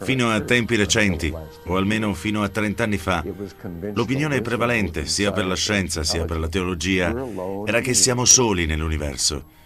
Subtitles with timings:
[0.00, 1.32] Fino a tempi recenti,
[1.64, 3.24] o almeno fino a 30 anni fa,
[3.92, 7.14] l'opinione prevalente, sia per la scienza sia per la teologia,
[7.64, 9.56] era che siamo soli nell'universo.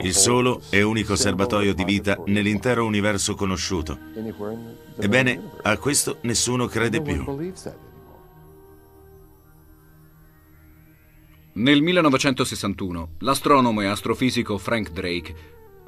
[0.00, 3.98] Il solo e unico serbatoio di vita nell'intero universo conosciuto.
[4.98, 7.24] Ebbene, a questo nessuno crede più.
[11.52, 15.34] Nel 1961 l'astronomo e astrofisico Frank Drake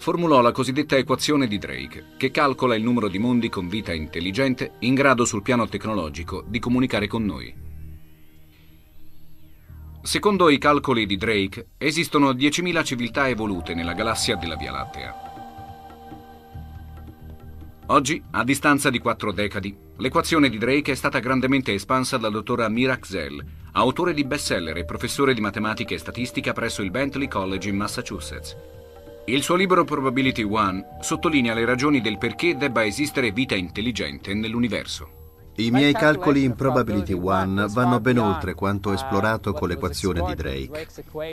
[0.03, 4.73] formulò la cosiddetta equazione di Drake, che calcola il numero di mondi con vita intelligente
[4.81, 7.55] in grado sul piano tecnologico di comunicare con noi.
[10.03, 15.15] Secondo i calcoli di Drake, esistono 10.000 civiltà evolute nella galassia della Via Lattea.
[17.87, 22.63] Oggi, a distanza di quattro decadi, l'equazione di Drake è stata grandemente espansa dal dottor
[22.63, 27.69] Amir Axel, autore di bestseller e professore di matematica e statistica presso il Bentley College
[27.69, 28.81] in Massachusetts.
[29.27, 35.21] Il suo libro Probability One sottolinea le ragioni del perché debba esistere vita intelligente nell'universo.
[35.57, 40.87] I miei calcoli in Probability One vanno ben oltre quanto esplorato con l'equazione di Drake.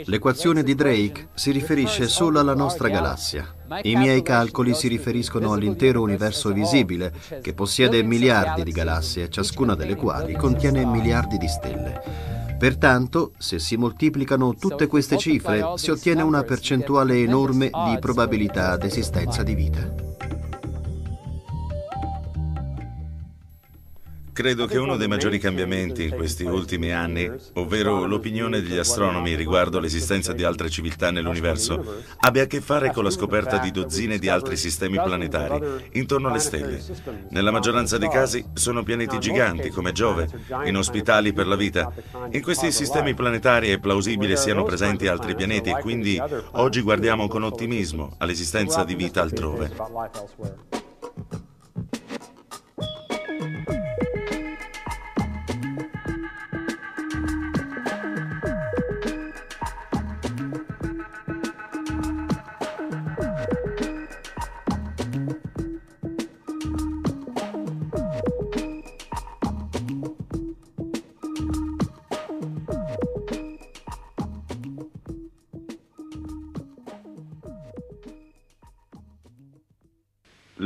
[0.04, 3.56] L'equazione di Drake si riferisce solo alla nostra galassia.
[3.82, 9.96] I miei calcoli si riferiscono all'intero universo visibile, che possiede miliardi di galassie, ciascuna delle
[9.96, 12.39] quali contiene miliardi di stelle.
[12.60, 19.42] Pertanto, se si moltiplicano tutte queste cifre, si ottiene una percentuale enorme di probabilità d'esistenza
[19.42, 19.90] di vita.
[24.40, 29.78] Credo che uno dei maggiori cambiamenti in questi ultimi anni, ovvero l'opinione degli astronomi riguardo
[29.78, 34.30] l'esistenza di altre civiltà nell'universo, abbia a che fare con la scoperta di dozzine di
[34.30, 36.82] altri sistemi planetari intorno alle stelle.
[37.28, 40.26] Nella maggioranza dei casi sono pianeti giganti come Giove,
[40.64, 41.92] inospitali per la vita.
[42.30, 46.18] In questi sistemi planetari è plausibile siano presenti altri pianeti e quindi
[46.52, 50.88] oggi guardiamo con ottimismo all'esistenza di vita altrove.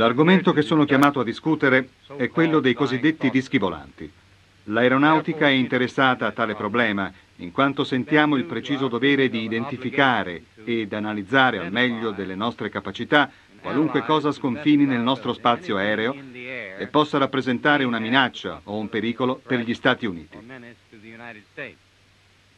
[0.04, 4.10] L'argomento che sono chiamato a discutere è quello dei cosiddetti dischi volanti.
[4.64, 10.92] L'aeronautica è interessata a tale problema in quanto sentiamo il preciso dovere di identificare ed
[10.92, 13.30] analizzare al meglio delle nostre capacità
[13.62, 19.40] qualunque cosa sconfini nel nostro spazio aereo e possa rappresentare una minaccia o un pericolo
[19.42, 20.36] per gli Stati Uniti.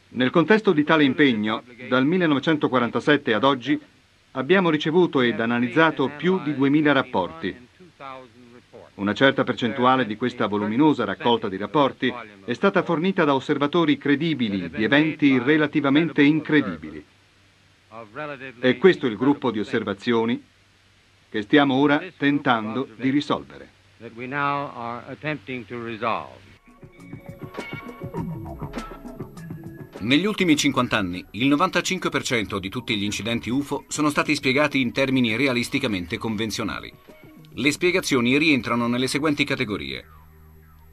[0.09, 3.79] Nel contesto di tale impegno, dal 1947 ad oggi,
[4.37, 7.65] abbiamo ricevuto ed analizzato più di 2000 rapporti.
[8.95, 12.13] Una certa percentuale di questa voluminosa raccolta di rapporti
[12.45, 17.03] è stata fornita da osservatori credibili di eventi relativamente incredibili.
[18.59, 20.43] È questo il gruppo di osservazioni
[21.29, 23.75] che stiamo ora tentando di risolvere.
[30.07, 34.93] Negli ultimi 50 anni, il 95% di tutti gli incidenti UFO sono stati spiegati in
[34.93, 36.89] termini realisticamente convenzionali.
[37.55, 40.05] Le spiegazioni rientrano nelle seguenti categorie.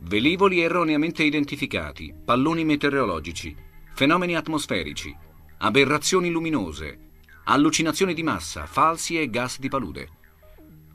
[0.00, 3.54] Velivoli erroneamente identificati, palloni meteorologici,
[3.94, 5.16] fenomeni atmosferici,
[5.58, 6.98] aberrazioni luminose,
[7.44, 10.08] allucinazioni di massa, falsi e gas di palude.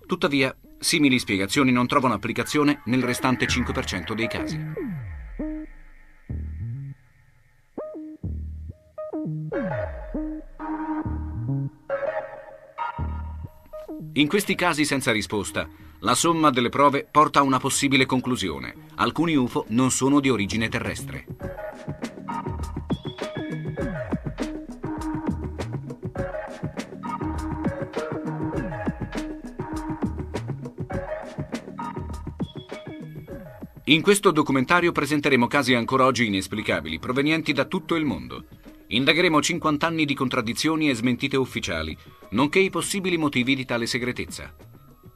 [0.06, 4.60] Tuttavia, simili spiegazioni non trovano applicazione nel restante 5% dei casi.
[14.14, 15.68] In questi casi senza risposta,
[16.00, 18.74] la somma delle prove porta a una possibile conclusione.
[18.96, 21.26] Alcuni UFO non sono di origine terrestre.
[33.86, 38.46] In questo documentario presenteremo casi ancora oggi inesplicabili, provenienti da tutto il mondo.
[38.92, 41.96] Indagheremo 50 anni di contraddizioni e smentite ufficiali,
[42.32, 44.52] nonché i possibili motivi di tale segretezza.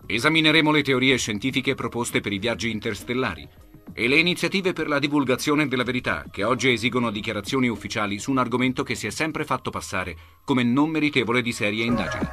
[0.05, 3.47] Esamineremo le teorie scientifiche proposte per i viaggi interstellari
[3.91, 8.37] e le iniziative per la divulgazione della verità che oggi esigono dichiarazioni ufficiali su un
[8.37, 10.15] argomento che si è sempre fatto passare
[10.45, 12.27] come non meritevole di serie indagini.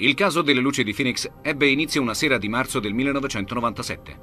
[0.00, 4.18] Il caso delle luci di Phoenix ebbe inizio una sera di marzo del 1997.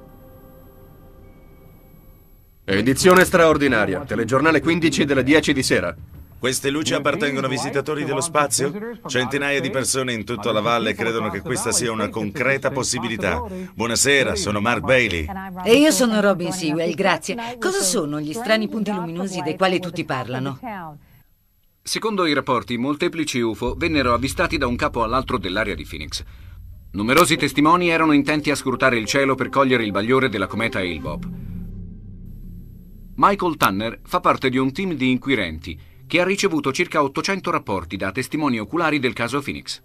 [2.64, 5.94] Edizione straordinaria, telegiornale 15 delle 10 di sera.
[6.40, 8.72] Queste luci appartengono a visitatori dello spazio?
[9.06, 13.44] Centinaia di persone in tutta la valle credono che questa sia una concreta possibilità.
[13.74, 15.28] Buonasera, sono Mark Bailey.
[15.66, 17.36] E io sono Robin Sewell, grazie.
[17.60, 20.58] Cosa sono gli strani punti luminosi dei quali tutti parlano?
[21.88, 26.24] Secondo i rapporti, molteplici UFO vennero avvistati da un capo all'altro dell'area di Phoenix.
[26.94, 31.24] Numerosi testimoni erano intenti a scrutare il cielo per cogliere il bagliore della cometa Hale-Bopp.
[33.18, 37.98] Michael Tanner fa parte di un team di inquirenti che ha ricevuto circa 800 rapporti
[37.98, 39.80] da testimoni oculari del caso Phoenix.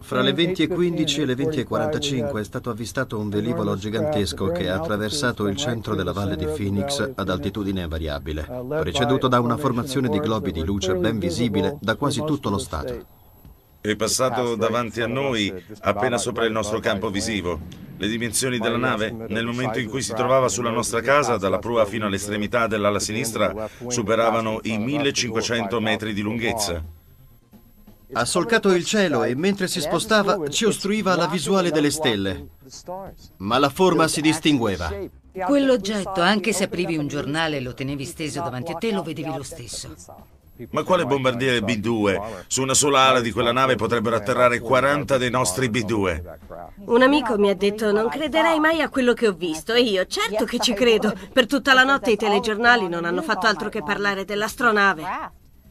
[0.00, 5.46] Fra le 20.15 e le 20.45 è stato avvistato un velivolo gigantesco che ha attraversato
[5.46, 8.46] il centro della valle di Phoenix ad altitudine variabile,
[8.80, 13.06] preceduto da una formazione di globi di luce ben visibile da quasi tutto lo Stato.
[13.80, 15.50] È passato davanti a noi,
[15.80, 17.58] appena sopra il nostro campo visivo.
[17.96, 21.86] Le dimensioni della nave, nel momento in cui si trovava sulla nostra casa, dalla prua
[21.86, 26.97] fino all'estremità dell'ala sinistra, superavano i 1500 metri di lunghezza.
[28.12, 32.48] Ha solcato il cielo e mentre si spostava ci ostruiva la visuale delle stelle,
[33.38, 34.90] ma la forma si distingueva.
[35.46, 39.32] Quell'oggetto, anche se aprivi un giornale e lo tenevi steso davanti a te, lo vedevi
[39.34, 39.94] lo stesso.
[40.70, 42.44] Ma quale bombardiere B-2?
[42.48, 46.22] Su una sola ala di quella nave potrebbero atterrare 40 dei nostri B-2.
[46.86, 50.04] Un amico mi ha detto non crederai mai a quello che ho visto e io
[50.06, 51.14] certo che ci credo.
[51.32, 55.02] Per tutta la notte i telegiornali non hanno fatto altro che parlare dell'astronave.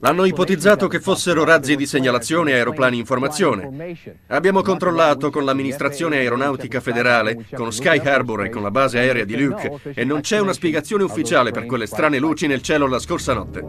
[0.02, 3.98] Hanno ipotizzato che fossero razzi di segnalazione e aeroplani informazione.
[4.28, 9.36] Abbiamo controllato con l'amministrazione aeronautica federale, con Sky Harbor e con la base aerea di
[9.36, 13.34] Luke e non c'è una spiegazione ufficiale per quelle strane luci nel cielo la scorsa
[13.34, 13.66] notte.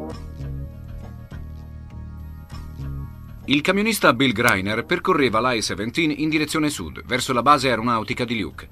[3.46, 8.68] Il camionista Bill Greiner percorreva l'I-17 in direzione sud, verso la base aeronautica di Luke.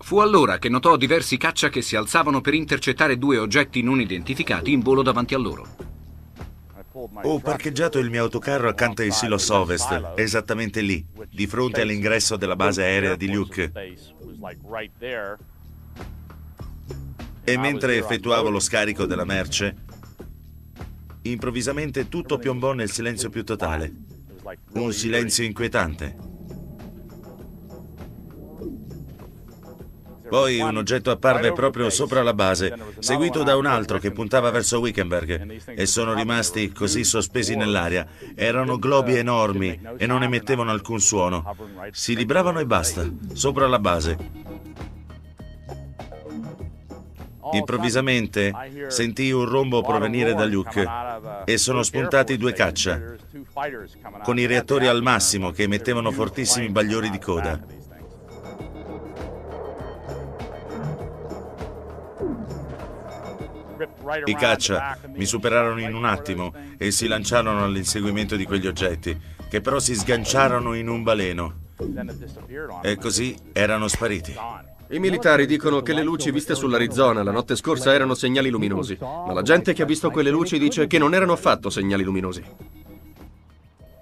[0.00, 4.72] Fu allora che notò diversi caccia che si alzavano per intercettare due oggetti non identificati
[4.72, 5.95] in volo davanti a loro.
[6.98, 12.56] Ho parcheggiato il mio autocarro accanto ai silos ovest, esattamente lì, di fronte all'ingresso della
[12.56, 13.70] base aerea di Luke.
[17.44, 19.76] E mentre effettuavo lo scarico della merce,
[21.22, 23.92] improvvisamente tutto piombò nel silenzio più totale.
[24.72, 26.35] Un silenzio inquietante.
[30.28, 34.78] Poi un oggetto apparve proprio sopra la base, seguito da un altro che puntava verso
[34.80, 38.06] Wickenberg e sono rimasti così sospesi nell'aria.
[38.34, 41.54] Erano globi enormi e non emettevano alcun suono.
[41.92, 44.44] Si libravano e basta, sopra la base.
[47.52, 48.52] Improvvisamente
[48.88, 50.84] sentii un rombo provenire da Luke
[51.44, 53.14] e sono spuntati due caccia
[54.22, 57.58] con i reattori al massimo che emettevano fortissimi bagliori di coda.
[64.24, 69.18] I caccia mi superarono in un attimo e si lanciarono all'inseguimento di quegli oggetti,
[69.48, 71.54] che però si sganciarono in un baleno.
[72.82, 74.34] E così erano spariti.
[74.88, 79.32] I militari dicono che le luci viste sull'Arizona la notte scorsa erano segnali luminosi, ma
[79.32, 82.44] la gente che ha visto quelle luci dice che non erano affatto segnali luminosi.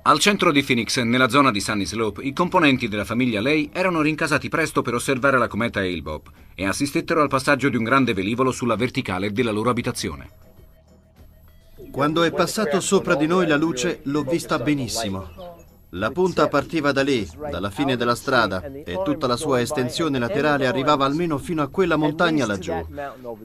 [0.07, 4.03] Al centro di Phoenix, nella zona di Sunny Slope, i componenti della famiglia Lay erano
[4.03, 8.51] rincasati presto per osservare la cometa Hale-Bopp e assistettero al passaggio di un grande velivolo
[8.53, 10.29] sulla verticale della loro abitazione.
[11.91, 15.27] Quando è passato sopra di noi la luce, l'ho vista benissimo.
[15.93, 20.67] La punta partiva da lì, dalla fine della strada, e tutta la sua estensione laterale
[20.67, 22.75] arrivava almeno fino a quella montagna laggiù.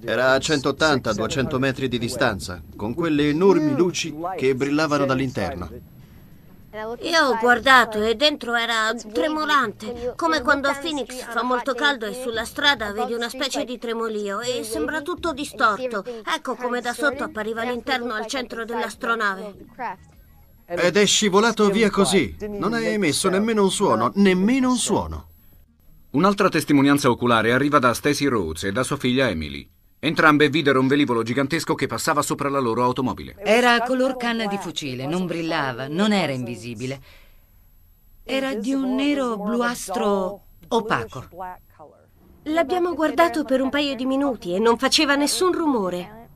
[0.03, 5.97] Era a 180-200 metri di distanza, con quelle enormi luci che brillavano dall'interno.
[7.01, 12.13] Io ho guardato e dentro era tremolante, come quando a Phoenix fa molto caldo e
[12.13, 16.05] sulla strada vedi una specie di tremolio e sembra tutto distorto.
[16.05, 19.55] Ecco come da sotto appariva l'interno al centro dell'astronave.
[20.65, 22.35] Ed è scivolato via così.
[22.47, 25.27] Non ha emesso nemmeno un suono, nemmeno un suono.
[26.11, 29.69] Un'altra testimonianza oculare arriva da Stacy Rhodes e da sua figlia Emily.
[30.01, 33.35] Entrambe videro un velivolo gigantesco che passava sopra la loro automobile.
[33.43, 37.01] Era a color canna di fucile, non brillava, non era invisibile.
[38.23, 41.27] Era di un nero bluastro opaco.
[42.43, 46.27] L'abbiamo guardato per un paio di minuti e non faceva nessun rumore.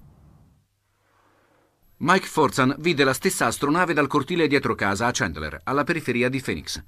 [1.97, 6.41] Mike Forzan vide la stessa astronave dal cortile dietro casa a Chandler, alla periferia di
[6.41, 6.83] Phoenix.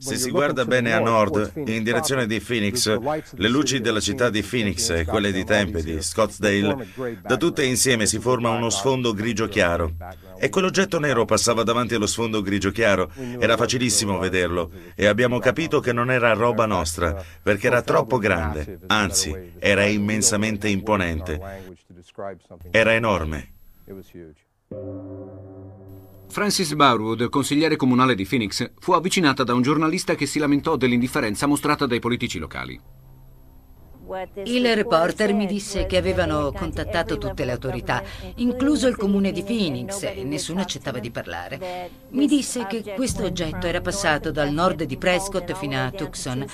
[0.00, 2.98] Se si guarda bene a nord, in direzione di Phoenix,
[3.32, 6.86] le luci della città di Phoenix e quelle di Tempe, di Scottsdale,
[7.22, 9.92] da tutte insieme si forma uno sfondo grigio chiaro.
[10.38, 13.12] E quell'oggetto nero passava davanti allo sfondo grigio chiaro.
[13.38, 18.78] Era facilissimo vederlo e abbiamo capito che non era roba nostra, perché era troppo grande.
[18.86, 21.38] Anzi, era immensamente imponente.
[22.70, 23.52] Era enorme.
[26.30, 31.46] Francis Barwood, consigliere comunale di Phoenix, fu avvicinata da un giornalista che si lamentò dell'indifferenza
[31.46, 32.80] mostrata dai politici locali.
[34.44, 38.02] Il reporter mi disse che avevano contattato tutte le autorità,
[38.36, 41.90] incluso il comune di Phoenix, e nessuno accettava di parlare.
[42.10, 46.44] Mi disse che questo oggetto era passato dal nord di Prescott fino a Tucson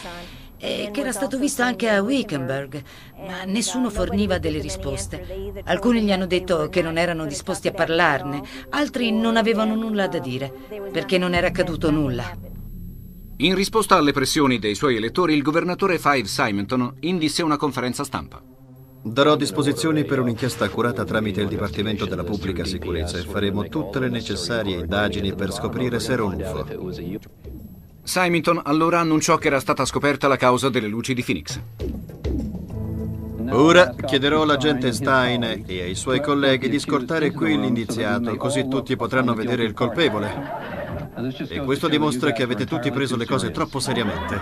[0.59, 2.83] e che era stato visto anche a Wickenburg,
[3.27, 5.53] ma nessuno forniva delle risposte.
[5.65, 10.19] Alcuni gli hanno detto che non erano disposti a parlarne, altri non avevano nulla da
[10.19, 10.53] dire,
[10.91, 12.55] perché non era accaduto nulla.
[13.39, 18.43] In risposta alle pressioni dei suoi elettori, il governatore Five Simonton indisse una conferenza stampa.
[19.03, 24.09] Darò disposizioni per un'inchiesta accurata tramite il Dipartimento della Pubblica Sicurezza e faremo tutte le
[24.09, 27.66] necessarie indagini per scoprire se era un UFO.
[28.07, 31.61] Simonton allora annunciò che era stata scoperta la causa delle luci di Phoenix.
[33.51, 39.35] Ora chiederò all'agente Stein e ai suoi colleghi di scortare qui l'indiziato, così tutti potranno
[39.35, 41.15] vedere il colpevole.
[41.49, 44.41] E questo dimostra che avete tutti preso le cose troppo seriamente.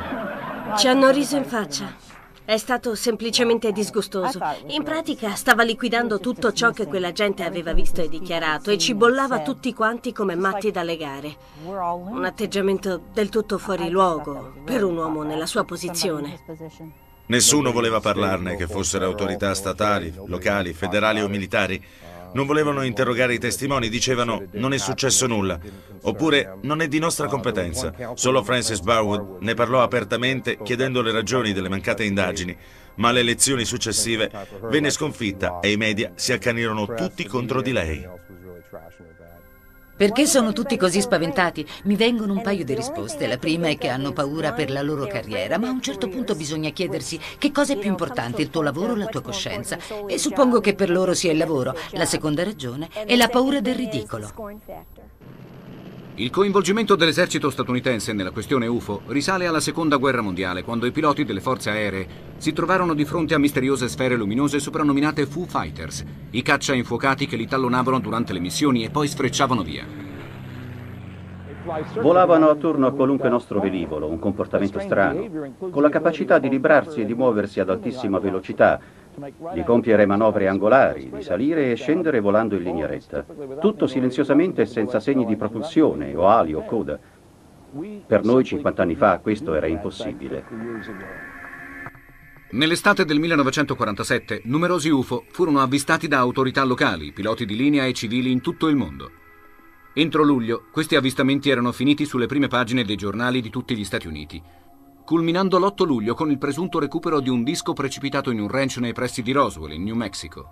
[0.77, 1.93] Ci hanno riso in faccia.
[2.47, 4.39] È stato semplicemente disgustoso.
[4.67, 8.95] In pratica stava liquidando tutto ciò che quella gente aveva visto e dichiarato e ci
[8.95, 11.37] bollava tutti quanti come matti da legare.
[11.65, 16.39] Un atteggiamento del tutto fuori luogo per un uomo nella sua posizione.
[17.27, 21.83] Nessuno voleva parlarne, che fossero autorità statali, locali, federali o militari.
[22.35, 25.59] Non volevano interrogare i testimoni, dicevano non è successo nulla,
[26.03, 27.95] oppure non è di nostra competenza.
[28.15, 32.57] Solo Francis Barwood ne parlò apertamente chiedendo le ragioni delle mancate indagini,
[32.97, 34.31] ma alle elezioni successive
[34.63, 38.07] venne sconfitta e i media si accanirono tutti contro di lei.
[39.97, 41.65] Perché sono tutti così spaventati?
[41.85, 43.29] Mi vengono un paio di risposte.
[43.29, 46.35] La prima è che hanno paura per la loro carriera, ma a un certo punto
[46.35, 49.79] bisogna chiedersi che cosa è più importante, il tuo lavoro o la tua coscienza.
[50.09, 51.77] E suppongo che per loro sia il lavoro.
[51.93, 54.33] La seconda ragione è la paura del ridicolo.
[56.17, 61.25] Il coinvolgimento dell'esercito statunitense nella questione UFO risale alla seconda guerra mondiale, quando i piloti
[61.25, 62.07] delle forze aeree
[62.37, 67.35] si trovarono di fronte a misteriose sfere luminose soprannominate Foo Fighters, i caccia infuocati che
[67.35, 69.85] li tallonavano durante le missioni e poi sfrecciavano via.
[72.01, 77.07] Volavano attorno a qualunque nostro velivolo, un comportamento strano, con la capacità di librarsi e
[77.07, 78.79] di muoversi ad altissima velocità,
[79.53, 83.25] di compiere manovre angolari, di salire e scendere volando in linea retta.
[83.61, 86.99] Tutto silenziosamente e senza segni di propulsione, o ali o coda.
[88.07, 90.45] Per noi 50 anni fa questo era impossibile.
[92.51, 98.31] Nell'estate del 1947 numerosi UFO furono avvistati da autorità locali, piloti di linea e civili
[98.31, 99.11] in tutto il mondo.
[99.93, 104.07] Entro luglio questi avvistamenti erano finiti sulle prime pagine dei giornali di tutti gli Stati
[104.07, 104.43] Uniti
[105.05, 108.95] culminando l'8 luglio con il presunto recupero di un disco precipitato in un ranch nei
[108.95, 110.49] pressi di Roswell, in New Mexico.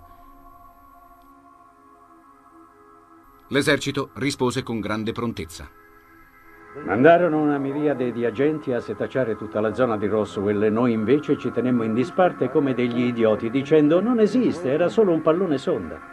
[3.47, 5.67] L'esercito rispose con grande prontezza.
[6.85, 11.37] Mandarono una miriade di agenti a setacciare tutta la zona di Roswell e noi invece
[11.37, 16.12] ci tenemmo in disparte come degli idioti dicendo non esiste, era solo un pallone sonda.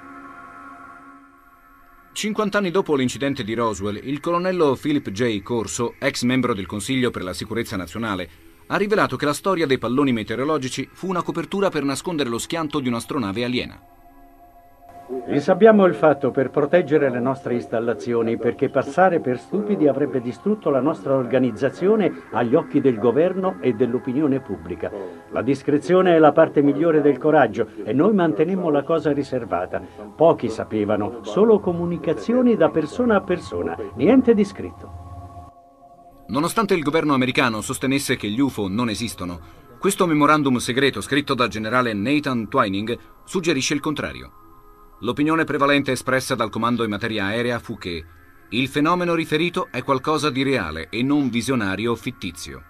[2.12, 5.40] 50 anni dopo l'incidente di Roswell, il colonnello Philip J.
[5.42, 8.28] Corso, ex membro del Consiglio per la sicurezza nazionale,
[8.66, 12.80] ha rivelato che la storia dei palloni meteorologici fu una copertura per nascondere lo schianto
[12.80, 13.80] di un'astronave aliena.
[15.26, 20.80] Insabbiamo il fatto per proteggere le nostre installazioni perché passare per stupidi avrebbe distrutto la
[20.80, 24.90] nostra organizzazione agli occhi del governo e dell'opinione pubblica.
[25.30, 29.82] La discrezione è la parte migliore del coraggio e noi mantenemmo la cosa riservata.
[30.14, 35.08] Pochi sapevano, solo comunicazioni da persona a persona, niente di scritto.
[36.28, 39.40] Nonostante il governo americano sostenesse che gli UFO non esistono,
[39.80, 44.39] questo memorandum segreto scritto dal generale Nathan Twining suggerisce il contrario.
[45.00, 48.04] L'opinione prevalente espressa dal comando in materia aerea fu che
[48.50, 52.64] il fenomeno riferito è qualcosa di reale e non visionario o fittizio.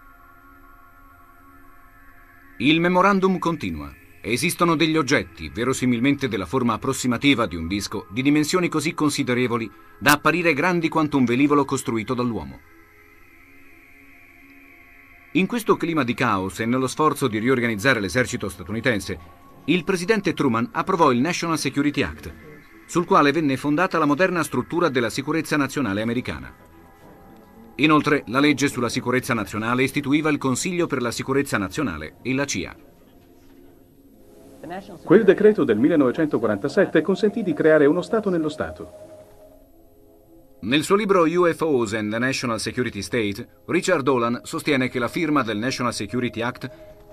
[2.59, 3.93] Il memorandum continua.
[4.23, 10.13] Esistono degli oggetti, verosimilmente della forma approssimativa di un disco, di dimensioni così considerevoli da
[10.13, 12.61] apparire grandi quanto un velivolo costruito dall'uomo.
[15.33, 19.19] In questo clima di caos e nello sforzo di riorganizzare l'esercito statunitense,
[19.65, 22.33] il presidente Truman approvò il National Security Act,
[22.87, 26.53] sul quale venne fondata la moderna struttura della sicurezza nazionale americana.
[27.77, 32.45] Inoltre, la legge sulla sicurezza nazionale istituiva il Consiglio per la sicurezza nazionale e la
[32.45, 32.77] CIA.
[35.05, 39.09] Quel decreto del 1947 consentì di creare uno Stato nello Stato.
[40.63, 45.43] Nel suo libro UFOs and the National Security State, Richard Dolan sostiene che la firma
[45.43, 46.71] del National Security Act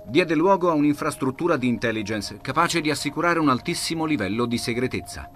[0.09, 5.29] diede luogo a un'infrastruttura di intelligence capace di assicurare un altissimo livello di segretezza.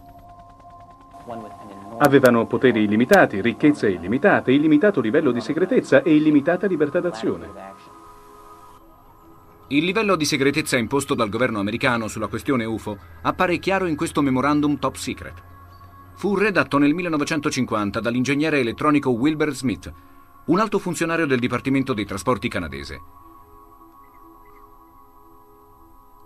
[1.97, 7.49] Avevano poteri illimitati, ricchezze illimitate, illimitato livello di segretezza e illimitata libertà d'azione.
[9.67, 14.21] Il livello di segretezza imposto dal governo americano sulla questione UFO appare chiaro in questo
[14.21, 15.43] memorandum top secret.
[16.15, 19.91] Fu redatto nel 1950 dall'ingegnere elettronico Wilbur Smith,
[20.45, 22.99] un alto funzionario del Dipartimento dei Trasporti canadese.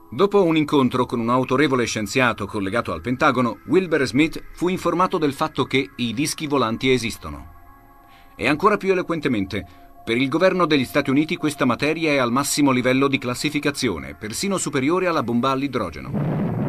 [0.09, 5.33] Dopo un incontro con un autorevole scienziato collegato al Pentagono, Wilbur Smith fu informato del
[5.33, 7.53] fatto che i dischi volanti esistono.
[8.35, 9.65] E ancora più eloquentemente,
[10.05, 14.57] per il governo degli Stati Uniti questa materia è al massimo livello di classificazione, persino
[14.57, 16.64] superiore alla bomba all'idrogeno.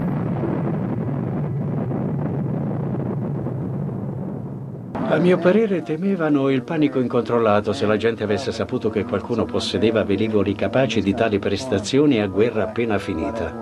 [5.09, 10.03] A mio parere temevano il panico incontrollato se la gente avesse saputo che qualcuno possedeva
[10.03, 13.55] velivoli capaci di tali prestazioni a guerra appena finita.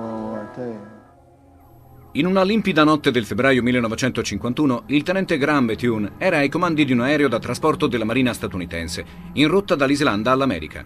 [2.12, 6.92] In una limpida notte del febbraio 1951, il tenente Graham Bethune era ai comandi di
[6.92, 10.82] un aereo da trasporto della Marina statunitense, in rotta dall'Islanda all'America.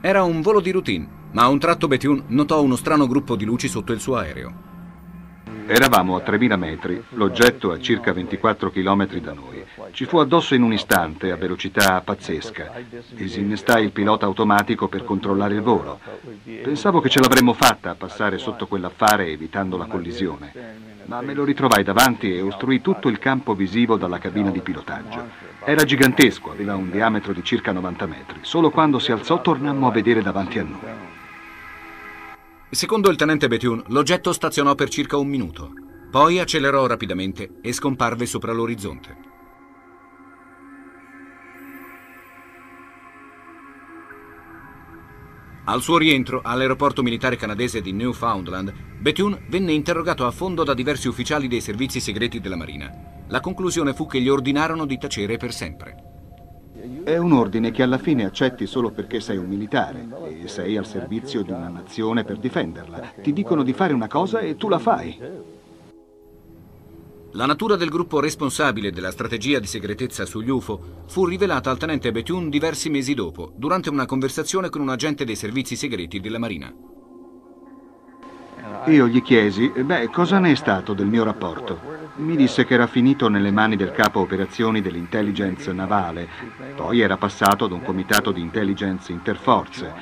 [0.00, 3.44] Era un volo di routine, ma a un tratto Bethune notò uno strano gruppo di
[3.44, 4.75] luci sotto il suo aereo.
[5.68, 9.64] Eravamo a 3.000 metri, l'oggetto a circa 24 km da noi.
[9.90, 12.72] Ci fu addosso in un istante, a velocità pazzesca.
[13.10, 15.98] Disinnestai il pilota automatico per controllare il volo.
[16.62, 20.52] Pensavo che ce l'avremmo fatta a passare sotto quell'affare evitando la collisione,
[21.06, 25.24] ma me lo ritrovai davanti e ostruì tutto il campo visivo dalla cabina di pilotaggio.
[25.64, 28.38] Era gigantesco, aveva un diametro di circa 90 metri.
[28.42, 31.15] Solo quando si alzò tornammo a vedere davanti a noi.
[32.76, 35.72] Secondo il tenente Bethune, l'oggetto stazionò per circa un minuto,
[36.10, 39.16] poi accelerò rapidamente e scomparve sopra l'orizzonte.
[45.64, 51.08] Al suo rientro all'aeroporto militare canadese di Newfoundland, Bethune venne interrogato a fondo da diversi
[51.08, 52.92] ufficiali dei servizi segreti della Marina.
[53.28, 56.05] La conclusione fu che gli ordinarono di tacere per sempre.
[57.06, 60.08] È un ordine che alla fine accetti solo perché sei un militare
[60.42, 63.12] e sei al servizio di una nazione per difenderla.
[63.22, 65.16] Ti dicono di fare una cosa e tu la fai.
[67.30, 72.10] La natura del gruppo responsabile della strategia di segretezza sugli UFO fu rivelata al tenente
[72.10, 76.74] Bethune diversi mesi dopo, durante una conversazione con un agente dei servizi segreti della Marina.
[78.86, 81.80] Io gli chiesi, beh, cosa ne è stato del mio rapporto?
[82.16, 86.28] Mi disse che era finito nelle mani del capo operazioni dell'intelligence navale,
[86.76, 89.92] poi era passato ad un comitato di intelligence interforze.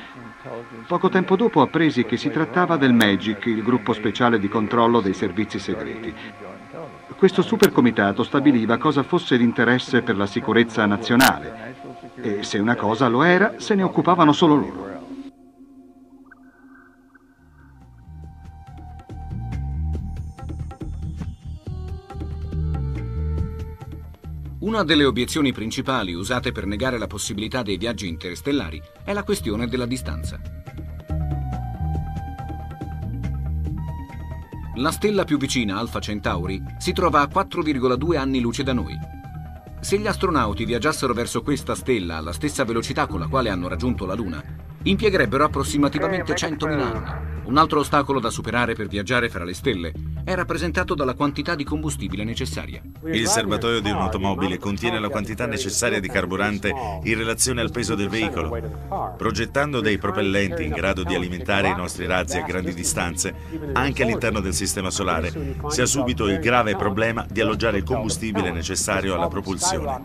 [0.87, 5.15] Poco tempo dopo appresi che si trattava del MAGIC, il gruppo speciale di controllo dei
[5.15, 6.15] servizi segreti.
[7.17, 11.75] Questo supercomitato stabiliva cosa fosse d'interesse per la sicurezza nazionale
[12.17, 14.94] e se una cosa lo era, se ne occupavano solo loro.
[24.65, 29.69] Una delle obiezioni principali usate per negare la possibilità dei viaggi interstellari è la questione
[29.69, 30.41] della distanza.
[34.77, 38.97] La stella più vicina, Alpha Centauri, si trova a 4,2 anni luce da noi.
[39.81, 44.07] Se gli astronauti viaggiassero verso questa stella alla stessa velocità con la quale hanno raggiunto
[44.07, 44.43] la Luna,
[44.85, 47.33] impiegherebbero approssimativamente 100.000 anni.
[47.45, 49.93] Un altro ostacolo da superare per viaggiare fra le stelle
[50.25, 52.81] è rappresentato dalla quantità di combustibile necessaria.
[53.05, 58.09] Il serbatoio di un'automobile contiene la quantità necessaria di carburante in relazione al peso del
[58.09, 59.15] veicolo.
[59.19, 63.35] Progettando dei propellenti in grado di alimentare i nostri razzi a grandi distanze,
[63.75, 68.51] anche all'interno del Sistema Solare, si ha subito il grave problema di alloggiare il combustibile
[68.51, 70.01] necessario alla propulsione.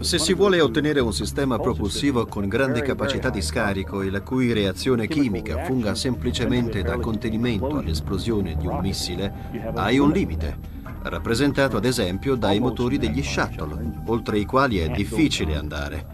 [0.00, 4.52] Se si vuole ottenere un sistema propulsivo con grandi capacità di scarico e la cui
[4.52, 10.56] reazione chimica funga semplicemente da contenimento all'esplosione di un missile, hai un limite,
[11.02, 16.06] rappresentato ad esempio dai motori degli shuttle, oltre i quali è difficile andare.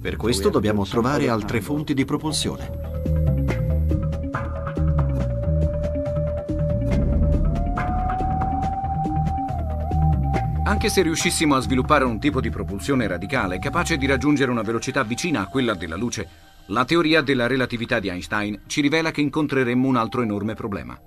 [0.00, 2.70] Per questo dobbiamo trovare altre fonti di propulsione.
[10.66, 15.02] Anche se riuscissimo a sviluppare un tipo di propulsione radicale capace di raggiungere una velocità
[15.02, 19.88] vicina a quella della luce, la teoria della relatività di Einstein ci rivela che incontreremmo
[19.88, 20.98] un altro enorme problema.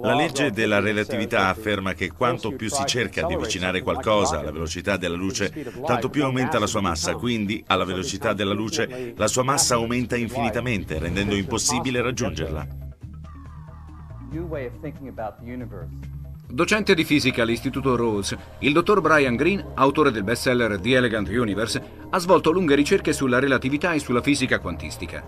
[0.00, 4.96] La legge della relatività afferma che quanto più si cerca di avvicinare qualcosa alla velocità
[4.96, 5.52] della luce,
[5.84, 10.16] tanto più aumenta la sua massa, quindi alla velocità della luce la sua massa aumenta
[10.16, 12.66] infinitamente, rendendo impossibile raggiungerla.
[16.48, 21.95] Docente di fisica all'Istituto Rose, il dottor Brian Greene, autore del bestseller The Elegant Universe,
[22.10, 25.24] ha svolto lunghe ricerche sulla relatività e sulla fisica quantistica.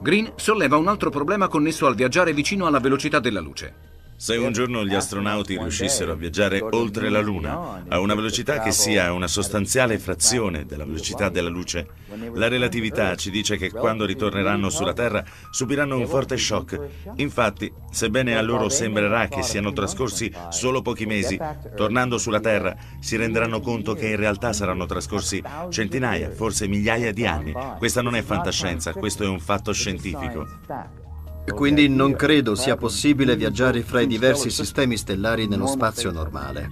[0.00, 3.87] Green solleva un altro problema connesso al viaggiare vicino alla velocità della luce.
[4.20, 8.72] Se un giorno gli astronauti riuscissero a viaggiare oltre la Luna a una velocità che
[8.72, 11.86] sia una sostanziale frazione della velocità della luce,
[12.34, 16.80] la relatività ci dice che quando ritorneranno sulla Terra subiranno un forte shock.
[17.14, 21.38] Infatti, sebbene a loro sembrerà che siano trascorsi solo pochi mesi,
[21.76, 27.24] tornando sulla Terra si renderanno conto che in realtà saranno trascorsi centinaia, forse migliaia di
[27.24, 27.54] anni.
[27.78, 31.06] Questa non è fantascienza, questo è un fatto scientifico.
[31.54, 36.70] Quindi non credo sia possibile viaggiare fra i diversi sistemi stellari nello spazio normale.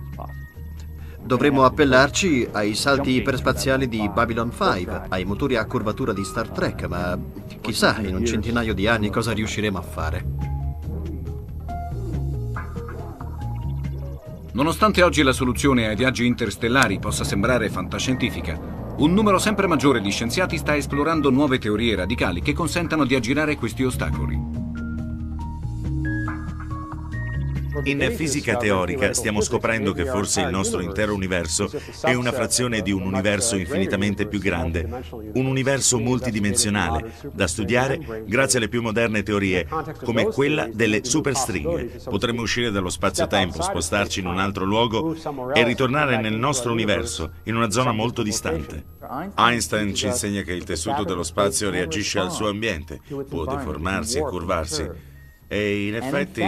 [1.23, 6.85] Dovremmo appellarci ai salti iperspaziali di Babylon 5, ai motori a curvatura di Star Trek,
[6.85, 7.19] ma
[7.61, 10.25] chissà in un centinaio di anni cosa riusciremo a fare.
[14.53, 18.59] Nonostante oggi la soluzione ai viaggi interstellari possa sembrare fantascientifica,
[18.99, 23.57] un numero sempre maggiore di scienziati sta esplorando nuove teorie radicali che consentano di aggirare
[23.57, 24.66] questi ostacoli.
[27.85, 31.71] In fisica teorica stiamo scoprendo che forse il nostro intero universo
[32.03, 34.89] è una frazione di un universo infinitamente più grande,
[35.35, 39.67] un universo multidimensionale, da studiare grazie alle più moderne teorie,
[40.05, 42.01] come quella delle superstringhe.
[42.05, 45.15] Potremmo uscire dallo spazio-tempo, spostarci in un altro luogo
[45.53, 48.85] e ritornare nel nostro universo, in una zona molto distante.
[49.37, 54.23] Einstein ci insegna che il tessuto dello spazio reagisce al suo ambiente, può deformarsi e
[54.23, 55.15] curvarsi.
[55.49, 56.43] E in effetti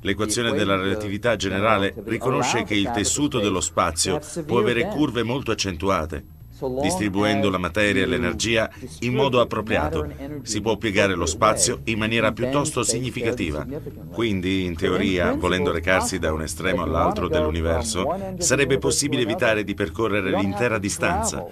[0.00, 6.40] l'equazione della relatività generale riconosce che il tessuto dello spazio può avere curve molto accentuate.
[6.80, 8.70] Distribuendo la materia e l'energia
[9.00, 10.06] in modo appropriato,
[10.42, 13.66] si può piegare lo spazio in maniera piuttosto significativa.
[14.12, 20.30] Quindi, in teoria, volendo recarsi da un estremo all'altro dell'universo, sarebbe possibile evitare di percorrere
[20.30, 21.44] l'intera distanza.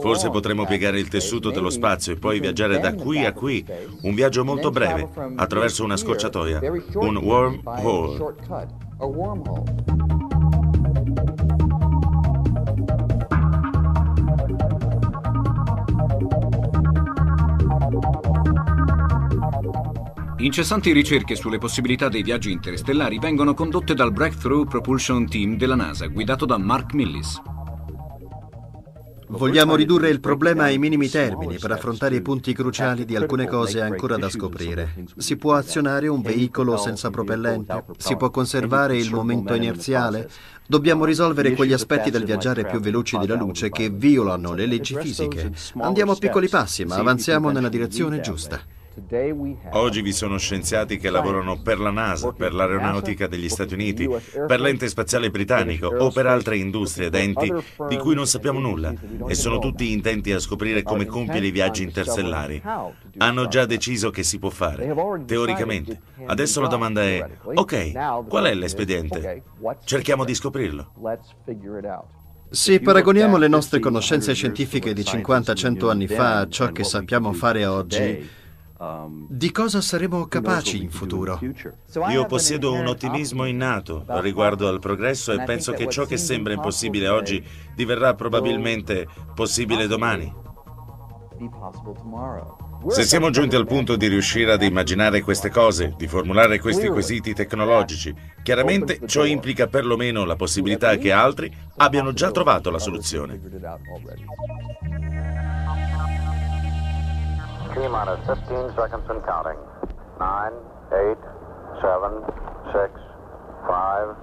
[0.00, 3.64] Forse potremmo piegare il tessuto dello spazio e poi viaggiare da qui a qui,
[4.02, 6.60] un viaggio molto breve, attraverso una scorciatoia,
[6.94, 8.34] un wormhole.
[20.40, 26.06] Incessanti ricerche sulle possibilità dei viaggi interstellari vengono condotte dal Breakthrough Propulsion Team della NASA,
[26.06, 27.42] guidato da Mark Millis.
[29.28, 33.82] Vogliamo ridurre il problema ai minimi termini per affrontare i punti cruciali di alcune cose
[33.82, 35.04] ancora da scoprire.
[35.18, 37.84] Si può azionare un veicolo senza propellente?
[37.98, 40.30] Si può conservare il momento inerziale?
[40.66, 45.52] Dobbiamo risolvere quegli aspetti del viaggiare più veloci della luce che violano le leggi fisiche.
[45.80, 48.78] Andiamo a piccoli passi, ma avanziamo nella direzione giusta.
[49.72, 54.08] Oggi vi sono scienziati che lavorano per la NASA, per l'aeronautica degli Stati Uniti,
[54.46, 57.52] per l'ente spaziale britannico o per altre industrie ed enti
[57.88, 58.92] di cui non sappiamo nulla
[59.28, 62.60] e sono tutti intenti a scoprire come compiere i viaggi interstellari.
[63.18, 64.92] Hanno già deciso che si può fare,
[65.24, 66.00] teoricamente.
[66.26, 67.24] Adesso la domanda è,
[67.54, 69.44] ok, qual è l'espediente?
[69.84, 70.92] Cerchiamo di scoprirlo.
[72.52, 77.64] Se paragoniamo le nostre conoscenze scientifiche di 50-100 anni fa a ciò che sappiamo fare
[77.64, 78.38] oggi,
[79.28, 81.38] di cosa saremo capaci in futuro?
[82.08, 87.08] Io possiedo un ottimismo innato riguardo al progresso e penso che ciò che sembra impossibile
[87.08, 90.32] oggi diverrà probabilmente possibile domani.
[92.88, 97.34] Se siamo giunti al punto di riuscire ad immaginare queste cose, di formulare questi quesiti
[97.34, 103.38] tecnologici, chiaramente ciò implica perlomeno la possibilità che altri abbiano già trovato la soluzione.
[107.74, 109.58] T-minus 15 seconds and counting.
[110.18, 110.52] 9,
[110.90, 111.16] 8,
[111.80, 112.24] 7,
[112.72, 113.00] 6,
[113.66, 114.16] 5,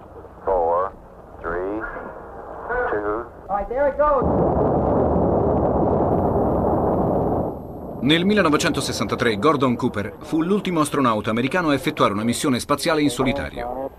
[0.44, 0.92] 4,
[1.42, 1.82] 3,
[2.92, 3.26] 2...
[3.48, 4.26] All right, there it goes!
[8.00, 13.92] Nel 1963 Gordon Cooper fu l'ultimo astronauta americano a effettuare una missione spaziale in solitario.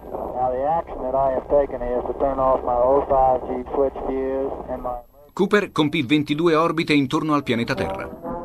[5.32, 8.37] Cooper compì 22 orbite intorno al pianeta Terra.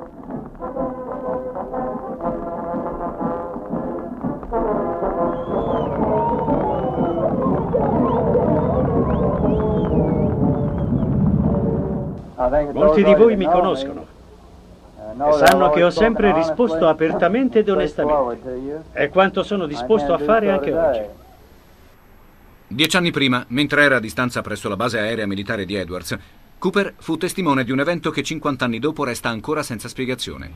[12.73, 14.05] Molti di voi mi conoscono.
[15.15, 18.83] e sanno che ho sempre risposto apertamente ed onestamente.
[18.91, 21.01] È quanto sono disposto a fare anche oggi.
[22.67, 26.17] Dieci anni prima, mentre era a distanza presso la base aerea militare di Edwards,
[26.57, 30.51] Cooper fu testimone di un evento che 50 anni dopo resta ancora senza spiegazione.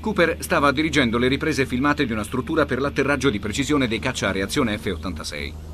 [0.00, 4.28] Cooper stava dirigendo le riprese filmate di una struttura per l'atterraggio di precisione dei caccia
[4.28, 5.73] a reazione F-86.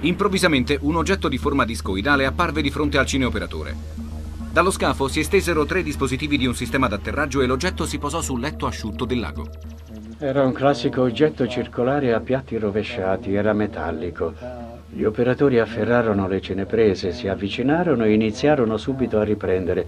[0.00, 3.74] Improvvisamente un oggetto di forma discoidale apparve di fronte al cineoperatore.
[4.52, 8.38] Dallo scafo si estesero tre dispositivi di un sistema d'atterraggio e l'oggetto si posò sul
[8.38, 9.48] letto asciutto del lago.
[10.18, 14.34] Era un classico oggetto circolare a piatti rovesciati, era metallico.
[14.88, 19.86] Gli operatori afferrarono le cineprese, si avvicinarono e iniziarono subito a riprendere.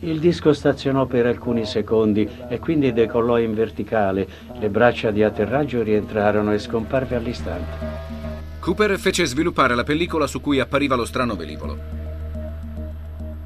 [0.00, 4.26] Il disco stazionò per alcuni secondi e quindi decollò in verticale.
[4.58, 8.09] Le braccia di atterraggio rientrarono e scomparve all'istante.
[8.60, 11.78] Cooper fece sviluppare la pellicola su cui appariva lo strano velivolo.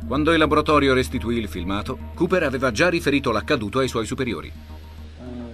[0.09, 4.53] Quando il laboratorio restituì il filmato, Cooper aveva già riferito l'accaduto ai suoi superiori.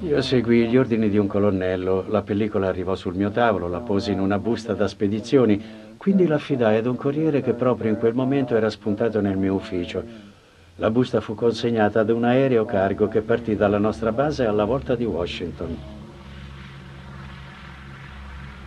[0.01, 4.13] Io seguì gli ordini di un colonnello, la pellicola arrivò sul mio tavolo, la posi
[4.13, 5.63] in una busta da spedizioni,
[5.99, 10.03] quindi l'affidai ad un corriere che proprio in quel momento era spuntato nel mio ufficio.
[10.77, 14.95] La busta fu consegnata ad un aereo cargo che partì dalla nostra base alla volta
[14.95, 16.00] di Washington.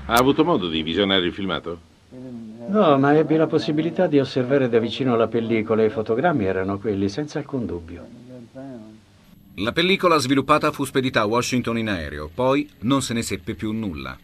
[0.06, 1.80] Ha avuto modo di visionare il filmato?
[2.68, 6.78] No, ma ebbi la possibilità di osservare da vicino la pellicola e i fotogrammi erano
[6.78, 8.06] quelli, senza alcun dubbio.
[9.56, 13.72] La pellicola sviluppata fu spedita a Washington in aereo, poi non se ne seppe più
[13.72, 14.18] nulla.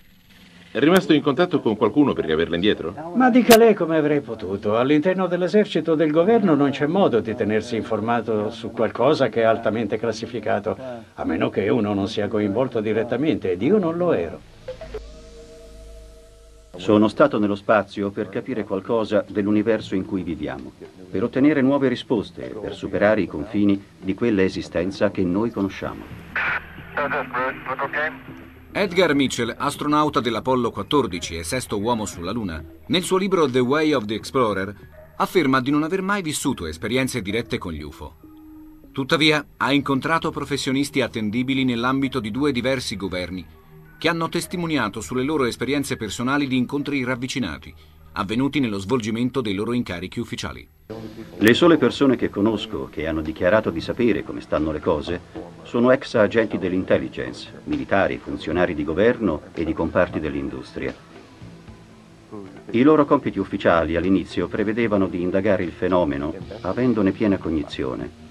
[0.71, 3.13] È rimasto in contatto con qualcuno per riaverla indietro?
[3.15, 4.77] Ma dica lei come avrei potuto.
[4.77, 9.97] All'interno dell'esercito del governo non c'è modo di tenersi informato su qualcosa che è altamente
[9.97, 10.77] classificato,
[11.13, 14.48] a meno che uno non sia coinvolto direttamente, ed io non lo ero.
[16.79, 20.71] Sono stato nello spazio per capire qualcosa dell'universo in cui viviamo,
[21.11, 26.03] per ottenere nuove risposte, per superare i confini di quella esistenza che noi conosciamo.
[28.71, 33.91] Edgar Mitchell, astronauta dell'Apollo 14 e sesto uomo sulla Luna, nel suo libro The Way
[33.91, 34.73] of the Explorer,
[35.17, 38.15] afferma di non aver mai vissuto esperienze dirette con gli UFO.
[38.93, 43.45] Tuttavia, ha incontrato professionisti attendibili nell'ambito di due diversi governi
[43.99, 47.71] che hanno testimoniato sulle loro esperienze personali di incontri ravvicinati,
[48.13, 50.65] avvenuti nello svolgimento dei loro incarichi ufficiali.
[51.37, 55.19] Le sole persone che conosco che hanno dichiarato di sapere come stanno le cose
[55.63, 60.95] sono ex agenti dell'intelligence, militari, funzionari di governo e di comparti dell'industria.
[62.71, 68.27] I loro compiti ufficiali all'inizio prevedevano di indagare il fenomeno avendone piena cognizione.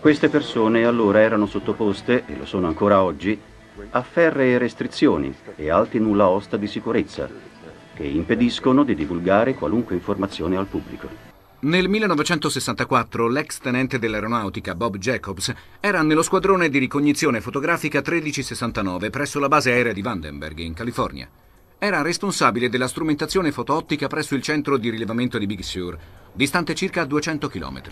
[0.00, 3.38] Queste persone allora erano sottoposte, e lo sono ancora oggi,
[3.90, 7.28] a ferree restrizioni e alti nulla osta di sicurezza
[7.94, 11.26] che impediscono di divulgare qualunque informazione al pubblico.
[11.60, 19.40] Nel 1964 l'ex tenente dell'aeronautica Bob Jacobs era nello squadrone di ricognizione fotografica 1369 presso
[19.40, 21.28] la base aerea di Vandenberg in California.
[21.76, 25.98] Era responsabile della strumentazione fotoottica presso il centro di rilevamento di Big Sur,
[26.32, 27.82] distante circa 200 km.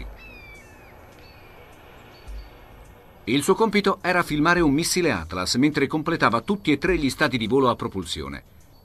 [3.29, 7.37] Il suo compito era filmare un missile Atlas mentre completava tutti e tre gli stati
[7.37, 8.45] di volo a propulsione.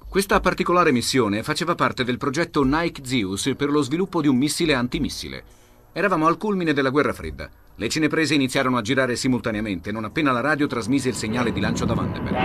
[0.10, 4.74] Questa particolare missione faceva parte del progetto Nike Zeus per lo sviluppo di un missile
[4.74, 5.44] antimissile.
[5.94, 7.48] Eravamo al culmine della guerra fredda.
[7.76, 11.86] Le cineprese iniziarono a girare simultaneamente non appena la radio trasmise il segnale di lancio
[11.86, 12.40] da Vandenberg.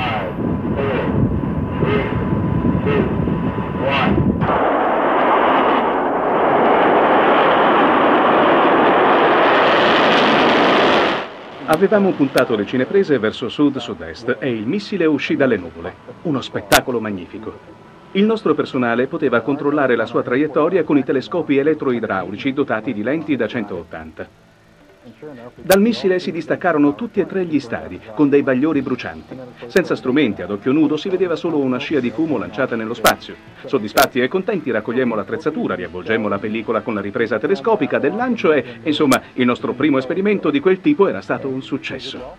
[11.68, 15.94] Avevamo puntato le cineprese verso sud-sud-est e il missile uscì dalle nuvole.
[16.22, 17.59] Uno spettacolo magnifico.
[18.12, 23.35] Il nostro personale poteva controllare la sua traiettoria con i telescopi elettroidraulici dotati di lenti
[23.35, 24.45] da 180.
[25.62, 29.38] Dal missile si distaccarono tutti e tre gli stadi, con dei bagliori brucianti.
[29.66, 33.36] Senza strumenti, ad occhio nudo, si vedeva solo una scia di fumo lanciata nello spazio.
[33.64, 38.80] Soddisfatti e contenti raccogliemmo l'attrezzatura, riavvolgemmo la pellicola con la ripresa telescopica del lancio e,
[38.82, 42.36] insomma, il nostro primo esperimento di quel tipo era stato un successo.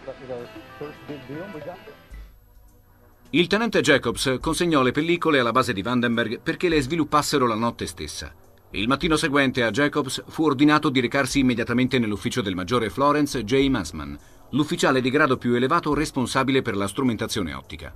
[3.31, 7.85] Il tenente Jacobs consegnò le pellicole alla base di Vandenberg perché le sviluppassero la notte
[7.85, 8.33] stessa.
[8.71, 13.65] Il mattino seguente a Jacobs fu ordinato di recarsi immediatamente nell'ufficio del maggiore Florence J.
[13.69, 14.17] Massman,
[14.49, 17.93] l'ufficiale di grado più elevato responsabile per la strumentazione ottica.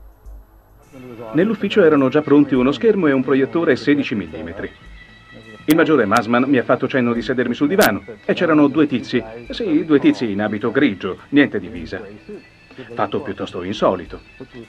[1.34, 4.50] Nell'ufficio erano già pronti uno schermo e un proiettore 16 mm.
[5.66, 9.22] Il maggiore Masman mi ha fatto cenno di sedermi sul divano e c'erano due tizi,
[9.50, 12.02] sì, due tizi in abito grigio, niente di visa.
[12.94, 14.22] Fatto piuttosto insolito.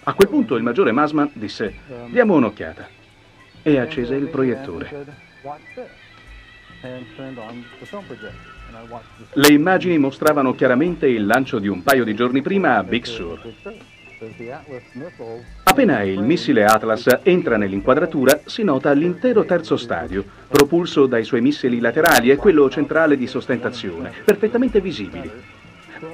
[0.02, 1.74] A quel punto il maggiore Masman disse:
[2.10, 2.88] Diamo un'occhiata.
[3.62, 5.30] E accese il proiettore.
[9.34, 13.40] Le immagini mostravano chiaramente il lancio di un paio di giorni prima a Big Sur.
[15.64, 21.80] Appena il missile Atlas entra nell'inquadratura, si nota l'intero terzo stadio, propulso dai suoi missili
[21.80, 25.28] laterali e quello centrale di sostentazione, perfettamente visibili.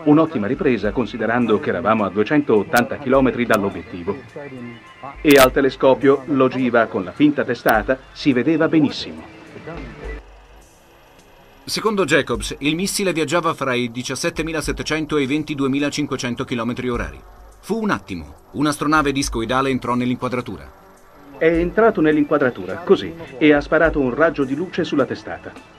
[0.05, 4.17] Un'ottima ripresa considerando che eravamo a 280 km dall'obiettivo.
[5.21, 9.23] E al telescopio l'ogiva con la finta testata si vedeva benissimo.
[11.65, 17.21] Secondo Jacobs, il missile viaggiava fra i 17.700 e i 22.500 km orari.
[17.61, 18.35] Fu un attimo.
[18.53, 20.73] Un'astronave discoidale entrò nell'inquadratura.
[21.37, 25.78] È entrato nell'inquadratura, così, e ha sparato un raggio di luce sulla testata.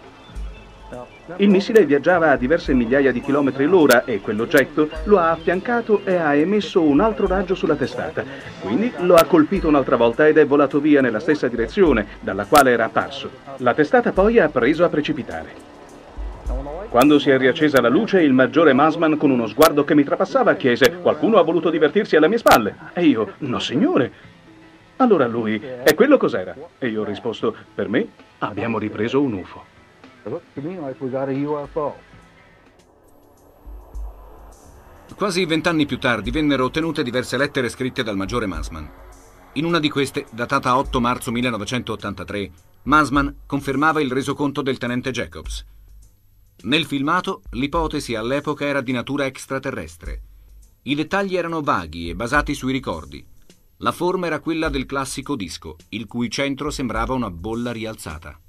[1.38, 6.16] Il missile viaggiava a diverse migliaia di chilometri l'ora e quell'oggetto lo ha affiancato e
[6.16, 8.24] ha emesso un altro raggio sulla testata.
[8.62, 12.72] Quindi lo ha colpito un'altra volta ed è volato via nella stessa direzione dalla quale
[12.72, 13.30] era apparso.
[13.58, 15.68] La testata poi ha preso a precipitare.
[16.90, 20.56] Quando si è riaccesa la luce, il maggiore Masman, con uno sguardo che mi trapassava,
[20.56, 22.76] chiese: Qualcuno ha voluto divertirsi alle mie spalle?
[22.94, 24.12] E io: No, signore.
[24.96, 26.56] Allora lui: E quello cos'era?
[26.80, 28.08] E io ho risposto: Per me
[28.40, 29.69] abbiamo ripreso un UFO.
[35.16, 38.90] Quasi vent'anni più tardi vennero ottenute diverse lettere scritte dal maggiore Masman.
[39.54, 42.52] In una di queste, datata 8 marzo 1983,
[42.84, 45.66] Masman confermava il resoconto del tenente Jacobs.
[46.62, 50.22] Nel filmato, l'ipotesi all'epoca era di natura extraterrestre.
[50.84, 53.26] I dettagli erano vaghi e basati sui ricordi.
[53.78, 58.40] La forma era quella del classico disco, il cui centro sembrava una bolla rialzata.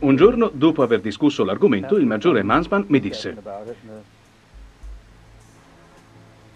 [0.00, 3.36] Un giorno, dopo aver discusso l'argomento, il maggiore Mansman mi disse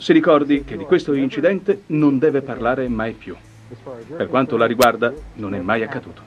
[0.01, 3.37] si ricordi che di questo incidente non deve parlare mai più.
[4.17, 6.23] Per quanto la riguarda, non è mai accaduto.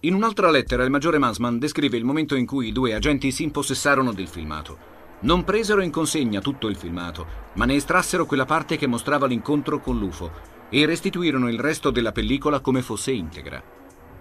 [0.00, 3.44] In un'altra lettera il maggiore Mansman descrive il momento in cui i due agenti si
[3.44, 4.76] impossessarono del filmato.
[5.20, 9.78] Non presero in consegna tutto il filmato, ma ne estrassero quella parte che mostrava l'incontro
[9.78, 13.62] con l'UFO e restituirono il resto della pellicola come fosse integra.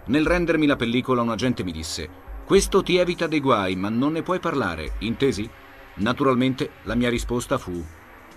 [0.06, 4.14] Nel rendermi la pellicola un agente mi disse questo ti evita dei guai, ma non
[4.14, 5.48] ne puoi parlare, intesi?
[5.98, 7.86] Naturalmente la mia risposta fu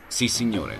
[0.06, 0.76] sì signore.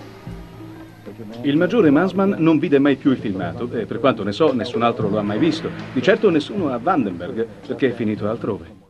[1.41, 4.83] Il maggiore Mansman non vide mai più il filmato e per quanto ne so nessun
[4.83, 5.67] altro lo ha mai visto.
[5.93, 8.82] Di certo nessuno a Vandenberg perché è finito altrove.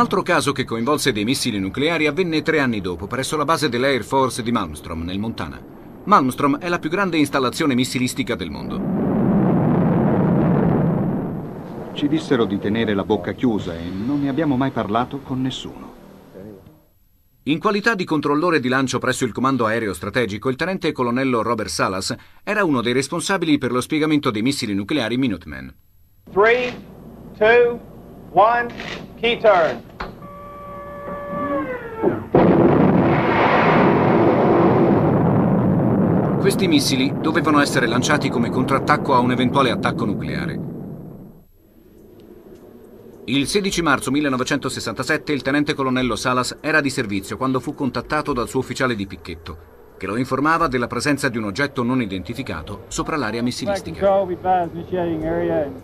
[0.00, 4.02] Altro caso che coinvolse dei missili nucleari avvenne tre anni dopo presso la base dell'Air
[4.02, 5.62] Force di Malmstrom, nel Montana.
[6.04, 8.80] Malmstrom è la più grande installazione missilistica del mondo.
[11.92, 15.88] Ci dissero di tenere la bocca chiusa e non ne abbiamo mai parlato con nessuno.
[17.44, 21.68] In qualità di controllore di lancio presso il comando aereo strategico, il tenente colonnello Robert
[21.68, 25.74] Salas era uno dei responsabili per lo spiegamento dei missili nucleari Minuteman.
[26.32, 26.84] 3,
[27.36, 27.80] 2,
[28.32, 28.66] 1,
[29.20, 29.88] key turn.
[36.40, 40.68] Questi missili dovevano essere lanciati come contrattacco a un eventuale attacco nucleare.
[43.26, 48.48] Il 16 marzo 1967 il tenente colonnello Salas era di servizio quando fu contattato dal
[48.48, 53.18] suo ufficiale di picchetto, che lo informava della presenza di un oggetto non identificato sopra
[53.18, 54.24] l'area missilistica.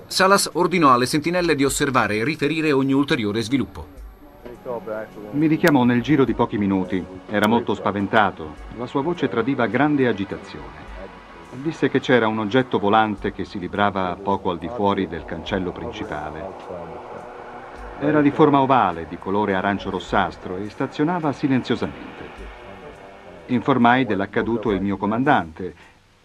[0.07, 3.87] Salas ordinò alle sentinelle di osservare e riferire ogni ulteriore sviluppo.
[5.33, 7.05] Mi richiamò nel giro di pochi minuti.
[7.29, 8.55] Era molto spaventato.
[8.79, 10.85] La sua voce tradiva grande agitazione.
[11.53, 15.73] Disse che c'era un oggetto volante che si librava poco al di fuori del cancello
[15.73, 16.43] principale.
[18.01, 22.16] Era di forma ovale, di colore arancio-rossastro e stazionava silenziosamente.
[23.47, 25.75] Informai dell'accaduto il mio comandante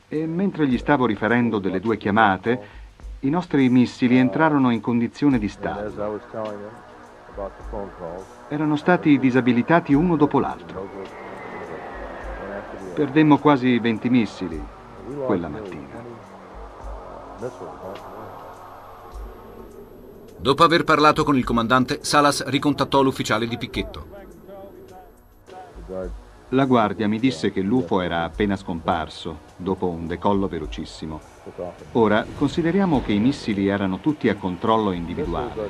[0.07, 2.79] e mentre gli stavo riferendo delle due chiamate,
[3.19, 6.19] i nostri missili entrarono in condizione di stallo.
[8.47, 10.89] Erano stati disabilitati uno dopo l'altro.
[12.93, 14.62] Perdemmo quasi 20 missili
[15.25, 15.99] quella mattina.
[20.38, 24.05] Dopo aver parlato con il comandante, Salas ricontattò l'ufficiale di picchetto.
[26.54, 31.22] La guardia mi disse che l'UFO era appena scomparso, dopo un decollo velocissimo.
[31.93, 35.70] Ora, consideriamo che i missili erano tutti a controllo individuale.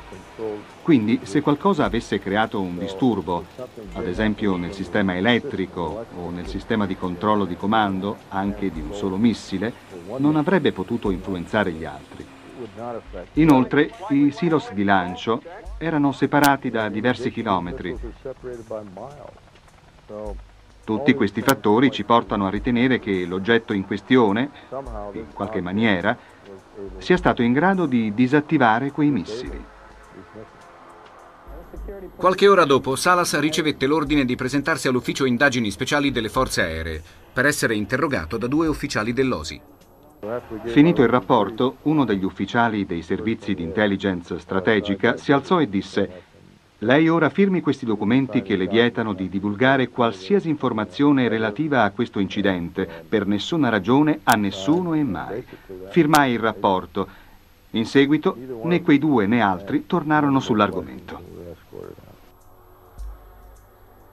[0.82, 3.44] Quindi, se qualcosa avesse creato un disturbo,
[3.92, 8.92] ad esempio nel sistema elettrico o nel sistema di controllo di comando, anche di un
[8.92, 9.72] solo missile,
[10.16, 12.26] non avrebbe potuto influenzare gli altri.
[13.34, 15.42] Inoltre, i silos di lancio
[15.78, 17.96] erano separati da diversi chilometri
[20.84, 24.50] Tutti questi fattori ci portano a ritenere che l'oggetto in questione,
[25.12, 26.16] in qualche maniera,
[26.98, 29.64] sia stato in grado di disattivare quei missili.
[32.16, 37.02] Qualche ora dopo, Salas ricevette l'ordine di presentarsi all'ufficio indagini speciali delle forze aeree
[37.32, 39.60] per essere interrogato da due ufficiali dell'OSI.
[40.66, 46.22] Finito il rapporto, uno degli ufficiali dei servizi di intelligence strategica si alzò e disse
[46.82, 52.18] lei ora firmi questi documenti che le vietano di divulgare qualsiasi informazione relativa a questo
[52.18, 55.44] incidente, per nessuna ragione, a nessuno e mai.
[55.90, 57.08] Firmai il rapporto.
[57.70, 61.30] In seguito, né quei due né altri tornarono sull'argomento.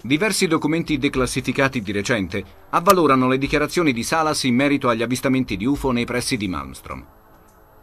[0.02, 5.66] Diversi documenti declassificati di recente avvalorano le dichiarazioni di Salas in merito agli avvistamenti di
[5.66, 7.06] UFO nei pressi di Malmstrom.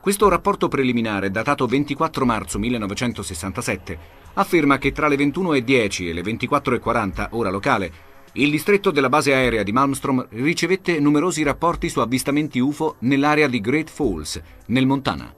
[0.07, 3.99] Questo rapporto preliminare, datato 24 marzo 1967,
[4.35, 7.93] afferma che tra le 21.10 e le 24.40 ora locale,
[8.35, 13.61] il distretto della base aerea di Malmstrom ricevette numerosi rapporti su avvistamenti UFO nell'area di
[13.61, 15.35] Great Falls, nel Montana.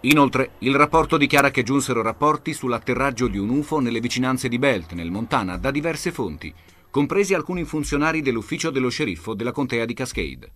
[0.00, 4.92] Inoltre, il rapporto dichiara che giunsero rapporti sull'atterraggio di un UFO nelle vicinanze di Belt,
[4.92, 6.52] nel Montana, da diverse fonti,
[6.90, 10.52] compresi alcuni funzionari dell'ufficio dello sceriffo della contea di Cascade.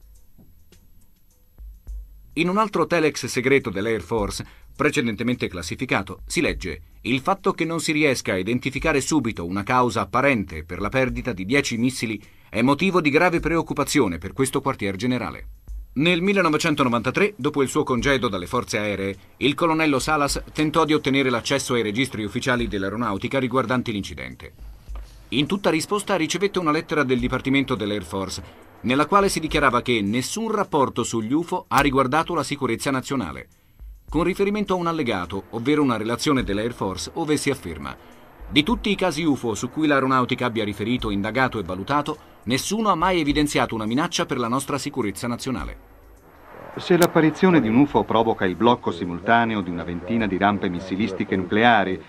[2.35, 7.81] In un altro telex segreto dell'Air Force, precedentemente classificato, si legge il fatto che non
[7.81, 12.62] si riesca a identificare subito una causa apparente per la perdita di 10 missili è
[12.62, 15.49] motivo di grave preoccupazione per questo quartier generale.
[15.95, 21.31] Nel 1993, dopo il suo congedo dalle forze aeree, il colonnello Salas tentò di ottenere
[21.31, 24.53] l'accesso ai registri ufficiali dell'aeronautica riguardanti l'incidente.
[25.31, 30.01] In tutta risposta ricevette una lettera del Dipartimento dell'Air Force, nella quale si dichiarava che
[30.01, 33.49] nessun rapporto sugli UFO ha riguardato la sicurezza nazionale,
[34.09, 37.97] con riferimento a un allegato, ovvero una relazione dell'Air Force, ove si afferma
[38.53, 42.97] di tutti i casi UFO su cui l'aeronautica abbia riferito, indagato e valutato, nessuno ha
[42.97, 45.89] mai evidenziato una minaccia per la nostra sicurezza nazionale.
[46.74, 51.37] Se l'apparizione di un UFO provoca il blocco simultaneo di una ventina di rampe missilistiche
[51.37, 52.03] nucleari,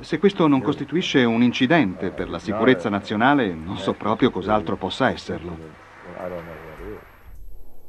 [0.00, 5.10] se questo non costituisce un incidente per la sicurezza nazionale, non so proprio cos'altro possa
[5.10, 5.86] esserlo.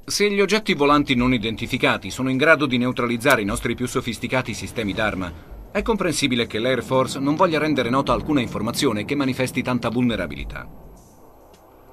[0.05, 4.53] Se gli oggetti volanti non identificati sono in grado di neutralizzare i nostri più sofisticati
[4.53, 9.61] sistemi d'arma, è comprensibile che l'Air Force non voglia rendere nota alcuna informazione che manifesti
[9.61, 10.67] tanta vulnerabilità.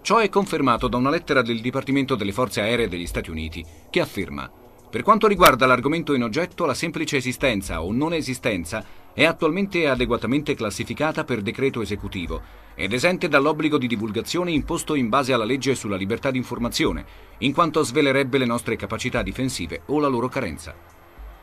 [0.01, 4.01] Ciò è confermato da una lettera del Dipartimento delle Forze Aeree degli Stati Uniti, che
[4.01, 4.51] afferma
[4.89, 10.55] per quanto riguarda l'argomento in oggetto, la semplice esistenza o non esistenza è attualmente adeguatamente
[10.55, 12.41] classificata per decreto esecutivo
[12.74, 17.05] ed esente dall'obbligo di divulgazione imposto in base alla legge sulla libertà di informazione,
[17.39, 20.74] in quanto svelerebbe le nostre capacità difensive o la loro carenza.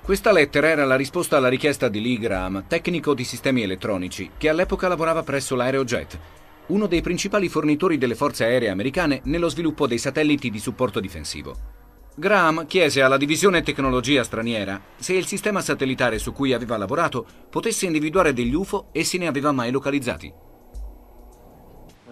[0.01, 4.49] Questa lettera era la risposta alla richiesta di Lee Graham, tecnico di sistemi elettronici, che
[4.49, 6.19] all'epoca lavorava presso l'Aerojet,
[6.67, 11.82] uno dei principali fornitori delle forze aeree americane nello sviluppo dei satelliti di supporto difensivo.
[12.16, 17.88] Graham chiese alla divisione tecnologia straniera se il sistema satellitare su cui aveva lavorato potesse
[17.88, 20.32] individuare degli UFO e se ne aveva mai localizzati.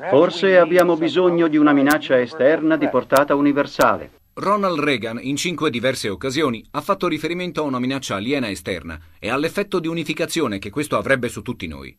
[0.09, 4.13] Forse abbiamo bisogno di una minaccia esterna di portata universale.
[4.33, 9.29] Ronald Reagan in cinque diverse occasioni ha fatto riferimento a una minaccia aliena esterna e
[9.29, 11.95] all'effetto di unificazione che questo avrebbe su tutti noi.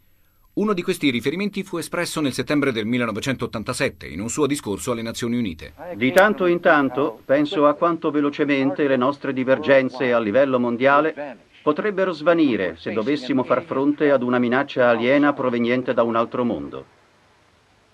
[0.54, 5.00] Uno di questi riferimenti fu espresso nel settembre del 1987 in un suo discorso alle
[5.00, 5.72] Nazioni Unite.
[5.94, 12.12] Di tanto in tanto penso a quanto velocemente le nostre divergenze a livello mondiale potrebbero
[12.12, 16.84] svanire se dovessimo far fronte ad una minaccia aliena proveniente da un altro mondo.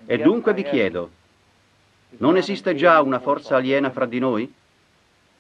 [0.05, 1.11] E dunque vi chiedo,
[2.17, 4.53] non esiste già una forza aliena fra di noi?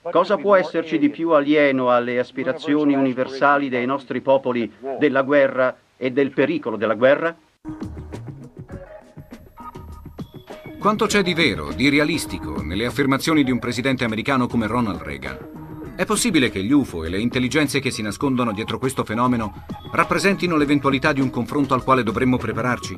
[0.03, 6.11] Cosa può esserci di più alieno alle aspirazioni universali dei nostri popoli della guerra e
[6.12, 7.36] del pericolo della guerra?
[10.78, 15.57] Quanto c'è di vero, di realistico, nelle affermazioni di un presidente americano come Ronald Reagan?
[15.96, 20.57] È possibile che gli UFO e le intelligenze che si nascondono dietro questo fenomeno rappresentino
[20.57, 22.94] l'eventualità di un confronto al quale dovremmo prepararci?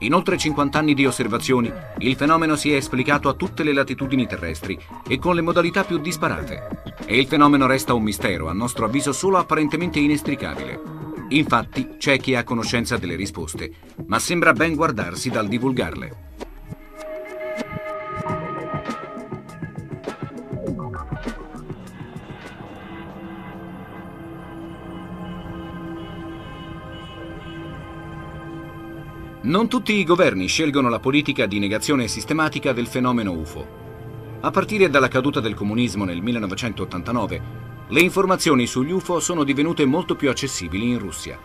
[0.00, 4.26] In oltre 50 anni di osservazioni, il fenomeno si è esplicato a tutte le latitudini
[4.26, 6.94] terrestri e con le modalità più disparate.
[7.06, 10.97] E il fenomeno resta un mistero, a nostro avviso solo apparentemente inestricabile.
[11.30, 13.70] Infatti c'è chi ha conoscenza delle risposte,
[14.06, 16.26] ma sembra ben guardarsi dal divulgarle.
[29.40, 33.66] Non tutti i governi scelgono la politica di negazione sistematica del fenomeno UFO.
[34.40, 37.42] A partire dalla caduta del comunismo nel 1989,
[37.90, 41.38] le informazioni sugli UFO sono divenute molto più accessibili in Russia.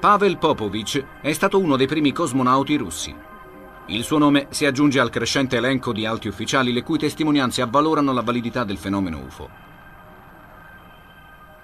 [0.00, 3.14] Pavel Popovich è stato uno dei primi cosmonauti russi.
[3.88, 8.14] Il suo nome si aggiunge al crescente elenco di alti ufficiali le cui testimonianze avvalorano
[8.14, 9.68] la validità del fenomeno UFO.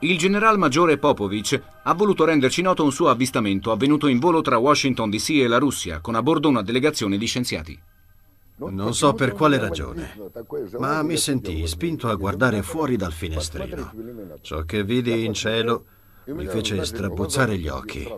[0.01, 4.59] Il general maggiore Popovich ha voluto renderci noto un suo avvistamento avvenuto in volo tra
[4.59, 7.86] Washington DC e la Russia, con a bordo una delegazione di scienziati.
[8.59, 10.17] Non so per quale ragione,
[10.79, 13.93] ma mi sentii spinto a guardare fuori dal finestrino.
[14.41, 15.85] Ciò che vidi in cielo
[16.27, 18.11] mi fece strabuzzare gli occhi.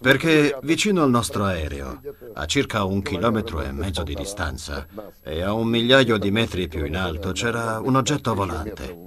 [0.00, 2.00] Perché vicino al nostro aereo,
[2.34, 4.86] a circa un chilometro e mezzo di distanza
[5.22, 8.98] e a un migliaio di metri più in alto, c'era un oggetto volante.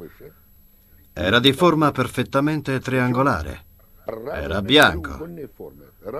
[1.12, 3.66] Era di forma perfettamente triangolare.
[4.34, 5.28] Era bianco.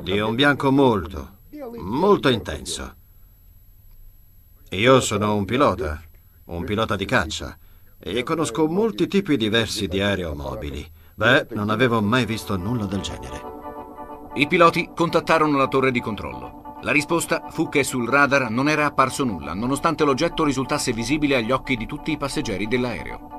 [0.04, 1.38] Di un bianco molto,
[1.78, 2.96] molto intenso.
[4.72, 6.02] Io sono un pilota,
[6.48, 7.58] un pilota di caccia,
[7.98, 10.86] e conosco molti tipi diversi di aeromobili.
[11.16, 13.42] Beh, non avevo mai visto nulla del genere.
[14.34, 16.80] I piloti contattarono la torre di controllo.
[16.82, 21.52] La risposta fu che sul radar non era apparso nulla, nonostante l'oggetto risultasse visibile agli
[21.52, 23.36] occhi di tutti i passeggeri dell'aereo.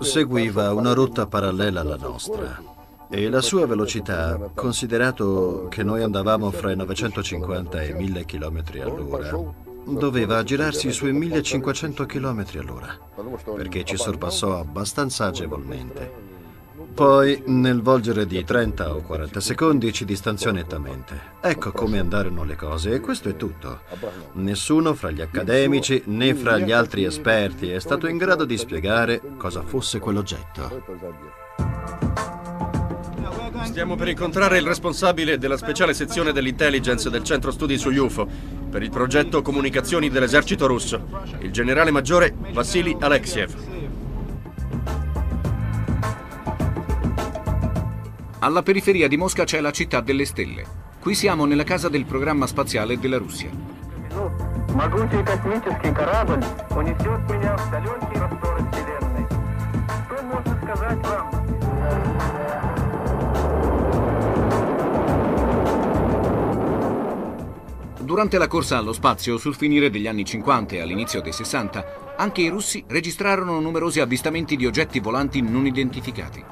[0.00, 2.76] Seguiva una rotta parallela alla nostra
[3.10, 8.62] e la sua velocità, considerato che noi andavamo fra i 950 e i 1000 km
[8.82, 9.30] all'ora,
[9.84, 12.98] doveva girarsi sui 1500 km all'ora,
[13.54, 16.26] perché ci sorpassò abbastanza agevolmente.
[16.92, 21.36] Poi, nel volgere di 30 o 40 secondi, ci distanziò nettamente.
[21.40, 23.80] Ecco come andarono le cose e questo è tutto.
[24.32, 29.20] Nessuno fra gli accademici né fra gli altri esperti è stato in grado di spiegare
[29.36, 32.36] cosa fosse quell'oggetto.
[33.68, 38.26] Stiamo per incontrare il responsabile della speciale sezione dell'intelligence del centro studi sugli UFO
[38.70, 41.06] per il progetto comunicazioni dell'esercito russo,
[41.40, 43.54] il generale maggiore Vassili Alexiev.
[48.38, 50.64] Alla periferia di Mosca c'è la città delle stelle.
[50.98, 53.50] Qui siamo nella casa del programma spaziale della Russia.
[68.08, 72.40] Durante la corsa allo spazio, sul finire degli anni 50 e all'inizio dei 60, anche
[72.40, 76.42] i russi registrarono numerosi avvistamenti di oggetti volanti non identificati.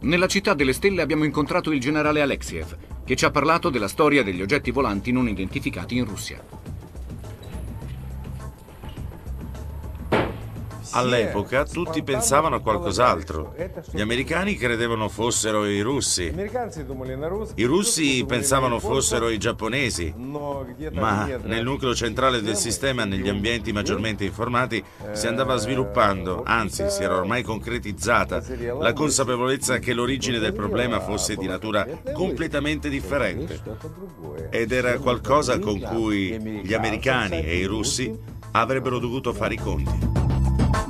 [0.00, 2.76] Nella città delle stelle abbiamo incontrato il generale Alexiev,
[3.06, 6.62] che ci ha parlato della storia degli oggetti volanti non identificati in Russia.
[10.92, 13.54] All'epoca tutti pensavano a qualcos'altro.
[13.90, 16.32] Gli americani credevano fossero i russi.
[17.54, 20.14] I russi pensavano fossero i giapponesi.
[20.92, 24.82] Ma nel nucleo centrale del sistema, negli ambienti maggiormente informati,
[25.12, 28.42] si andava sviluppando, anzi si era ormai concretizzata,
[28.78, 33.60] la consapevolezza che l'origine del problema fosse di natura completamente differente.
[34.50, 38.14] Ed era qualcosa con cui gli americani e i russi
[38.52, 40.11] avrebbero dovuto fare i conti.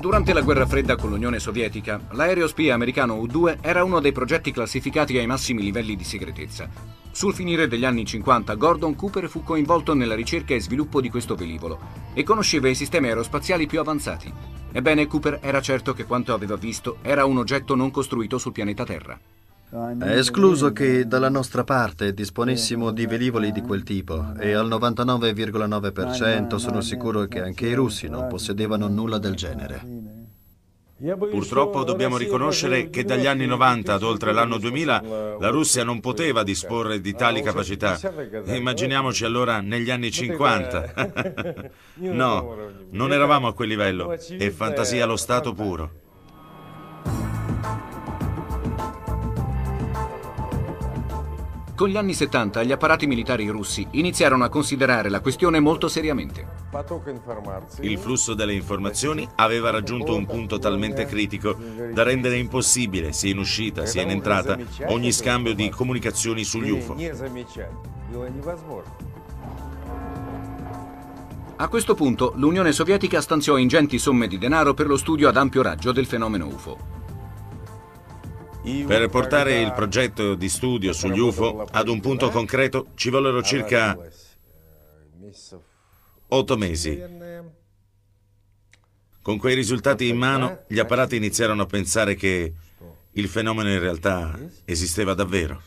[0.03, 4.51] Durante la guerra fredda con l'Unione Sovietica, l'aereo spia americano U-2 era uno dei progetti
[4.51, 6.69] classificati ai massimi livelli di segretezza.
[7.13, 11.37] Sul finire degli anni 50, Gordon Cooper fu coinvolto nella ricerca e sviluppo di questo
[11.37, 11.79] velivolo
[12.15, 14.33] e conosceva i sistemi aerospaziali più avanzati.
[14.73, 18.85] Ebbene, Cooper era certo che quanto aveva visto era un oggetto non costruito sul pianeta
[18.85, 19.17] Terra.
[19.73, 26.57] È escluso che dalla nostra parte disponessimo di velivoli di quel tipo e al 99,9%
[26.57, 30.11] sono sicuro che anche i russi non possedevano nulla del genere.
[31.17, 36.43] Purtroppo dobbiamo riconoscere che dagli anni 90 ad oltre l'anno 2000 la Russia non poteva
[36.43, 37.99] disporre di tali capacità.
[38.45, 41.71] Immaginiamoci allora negli anni 50.
[42.13, 42.57] no,
[42.91, 44.11] non eravamo a quel livello.
[44.13, 46.02] È fantasia allo stato puro.
[51.75, 56.47] Con gli anni 70 gli apparati militari russi iniziarono a considerare la questione molto seriamente.
[57.81, 61.57] Il flusso delle informazioni aveva raggiunto un punto talmente critico
[61.93, 66.97] da rendere impossibile, sia in uscita sia in entrata, ogni scambio di comunicazioni sugli UFO.
[71.57, 75.63] A questo punto l'Unione Sovietica stanziò ingenti somme di denaro per lo studio ad ampio
[75.63, 77.02] raggio del fenomeno UFO.
[78.63, 83.99] Per portare il progetto di studio sugli UFO ad un punto concreto ci vollero circa
[86.29, 87.03] otto mesi.
[89.21, 92.53] Con quei risultati in mano, gli apparati iniziarono a pensare che
[93.11, 95.61] il fenomeno in realtà esisteva davvero.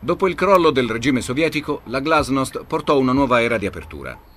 [0.00, 4.29] Dopo il crollo del regime sovietico, la Glasnost portò una nuova era di apertura.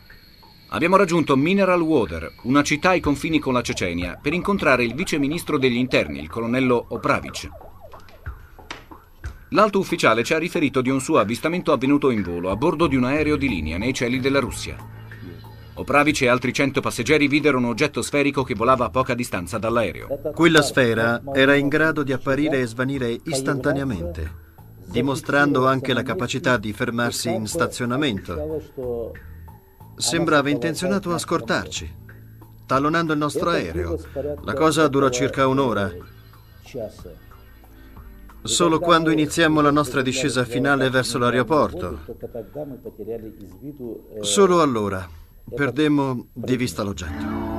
[0.74, 5.20] Abbiamo raggiunto Mineral Water, una città ai confini con la Cecenia, per incontrare il vice
[5.20, 7.48] ministro degli interni, il colonnello Opravic.
[9.50, 12.96] L'alto ufficiale ci ha riferito di un suo avvistamento avvenuto in volo a bordo di
[12.96, 14.76] un aereo di linea nei cieli della Russia.
[15.76, 20.32] Opravic e altri 100 passeggeri videro un oggetto sferico che volava a poca distanza dall'aereo.
[20.34, 24.42] Quella sfera era in grado di apparire e svanire istantaneamente
[24.86, 29.12] dimostrando anche la capacità di fermarsi in stazionamento.
[29.96, 31.96] Sembrava intenzionato a scortarci,
[32.66, 33.98] talonando il nostro aereo.
[34.44, 35.92] La cosa durò circa un'ora.
[38.42, 42.00] Solo quando iniziamo la nostra discesa finale verso l'aeroporto,
[44.20, 45.08] solo allora
[45.56, 47.52] perdemmo di vista l'oggetto.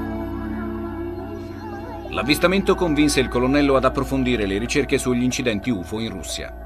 [2.11, 6.64] L'avvistamento convinse il colonnello ad approfondire le ricerche sugli incidenti UFO in Russia.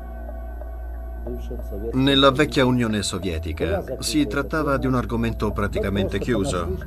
[1.92, 6.78] Nella vecchia Unione Sovietica si trattava di un argomento praticamente chiuso.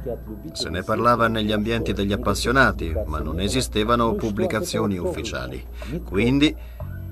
[0.54, 5.64] Se ne parlava negli ambienti degli appassionati, ma non esistevano pubblicazioni ufficiali.
[6.04, 6.56] Quindi,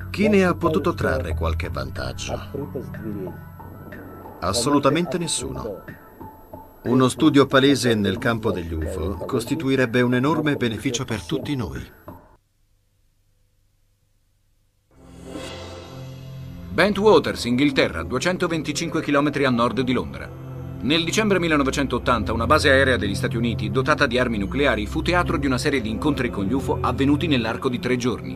[0.09, 2.37] chi ne ha potuto trarre qualche vantaggio?
[4.39, 5.83] Assolutamente nessuno.
[6.81, 11.81] Uno studio palese nel campo degli UFO costituirebbe un enorme beneficio per tutti noi.
[16.79, 20.29] Bentwaters, Inghilterra, 225 km a nord di Londra.
[20.79, 25.35] Nel dicembre 1980 una base aerea degli Stati Uniti, dotata di armi nucleari, fu teatro
[25.35, 28.33] di una serie di incontri con gli UFO avvenuti nell'arco di tre giorni.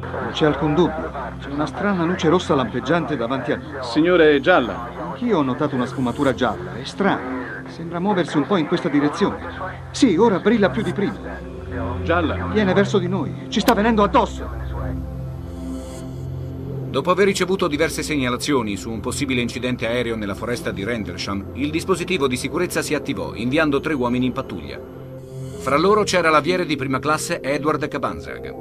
[0.00, 1.08] Non c'è alcun dubbio.
[1.38, 3.84] C'è una strana luce rossa lampeggiante davanti a noi.
[3.84, 4.88] Signore gialla.
[5.12, 6.74] Anch'io ho notato una sfumatura gialla.
[6.74, 7.62] È strano.
[7.68, 9.38] Sembra muoversi un po' in questa direzione.
[9.92, 11.14] Sì, ora brilla più di prima.
[12.02, 12.46] Gialla.
[12.46, 13.46] Viene verso di noi.
[13.46, 14.66] Ci sta venendo addosso.
[16.90, 21.70] Dopo aver ricevuto diverse segnalazioni su un possibile incidente aereo nella foresta di Rendlesham, il
[21.70, 24.80] dispositivo di sicurezza si attivò, inviando tre uomini in pattuglia.
[25.58, 28.54] Fra loro c'era l'aviere di prima classe Edward Cabanzag.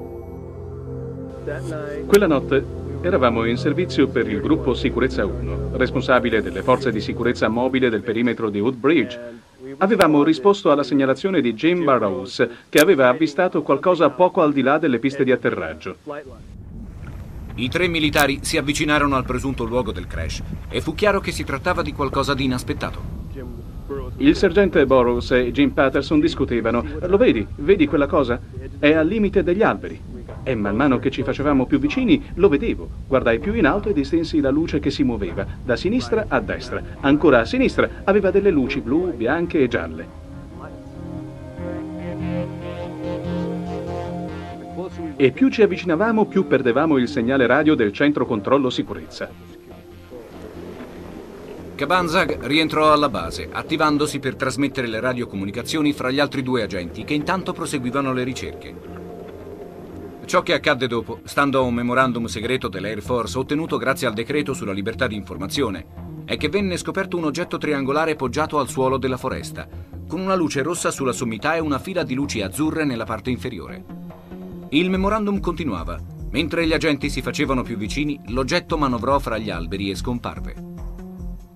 [2.05, 2.65] Quella notte
[2.99, 8.01] eravamo in servizio per il gruppo Sicurezza 1, responsabile delle forze di sicurezza mobile del
[8.01, 9.17] perimetro di Woodbridge.
[9.77, 14.77] Avevamo risposto alla segnalazione di Jim Burrows, che aveva avvistato qualcosa poco al di là
[14.77, 15.95] delle piste di atterraggio.
[17.59, 21.43] I tre militari si avvicinarono al presunto luogo del crash e fu chiaro che si
[21.43, 23.01] trattava di qualcosa di inaspettato.
[24.17, 26.83] Il sergente Burroughs e Jim Patterson discutevano.
[27.07, 27.45] Lo vedi?
[27.55, 28.39] Vedi quella cosa?
[28.77, 29.99] È al limite degli alberi.
[30.43, 32.87] E man mano che ci facevamo più vicini, lo vedevo.
[33.07, 36.83] Guardai più in alto e distinsi la luce che si muoveva, da sinistra a destra.
[36.99, 40.26] Ancora a sinistra aveva delle luci blu, bianche e gialle.
[45.17, 49.29] E più ci avvicinavamo più perdevamo il segnale radio del centro controllo sicurezza.
[51.73, 57.13] Cabanzag rientrò alla base, attivandosi per trasmettere le radiocomunicazioni fra gli altri due agenti che
[57.13, 58.75] intanto proseguivano le ricerche.
[60.25, 64.53] Ciò che accadde dopo, stando a un memorandum segreto dell'Air Force ottenuto grazie al decreto
[64.53, 65.85] sulla libertà di informazione,
[66.25, 69.67] è che venne scoperto un oggetto triangolare poggiato al suolo della foresta,
[70.07, 73.85] con una luce rossa sulla sommità e una fila di luci azzurre nella parte inferiore.
[74.69, 75.97] Il memorandum continuava.
[76.31, 80.55] Mentre gli agenti si facevano più vicini, l'oggetto manovrò fra gli alberi e scomparve.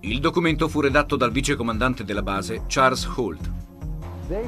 [0.00, 3.50] Il documento fu redatto dal vicecomandante della base, Charles Holt.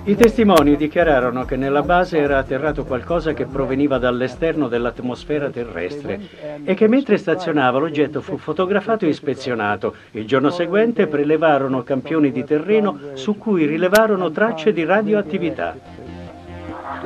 [0.04, 6.20] I testimoni dichiararono che nella base era atterrato qualcosa che proveniva dall'esterno dell'atmosfera terrestre
[6.64, 9.94] e che mentre stazionava l'oggetto fu fotografato e ispezionato.
[10.12, 15.76] Il giorno seguente prelevarono campioni di terreno su cui rilevarono tracce di radioattività.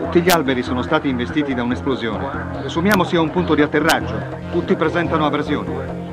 [0.01, 2.26] Tutti gli alberi sono stati investiti da un'esplosione.
[2.61, 4.14] Presumiamo sia un punto di atterraggio.
[4.53, 6.07] Tutti presentano aversione.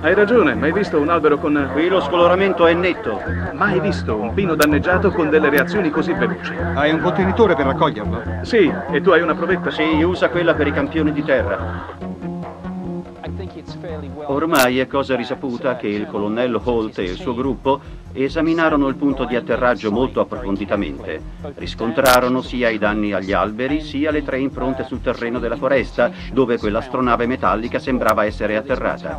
[0.00, 1.70] Hai ragione, mai visto un albero con...
[1.72, 3.20] Qui lo scoloramento è netto.
[3.52, 6.54] Mai visto un pino danneggiato con delle reazioni così veloci.
[6.74, 8.22] Hai un contenitore per raccoglierlo?
[8.42, 9.70] Sì, e tu hai una provetta?
[9.72, 11.96] Sì, usa quella per i campioni di terra.
[14.30, 17.80] Ormai è cosa risaputa che il colonnello Holt e il suo gruppo
[18.12, 21.20] esaminarono il punto di atterraggio molto approfonditamente.
[21.54, 26.58] Riscontrarono sia i danni agli alberi sia le tre impronte sul terreno della foresta dove
[26.58, 29.18] quell'astronave metallica sembrava essere atterrata.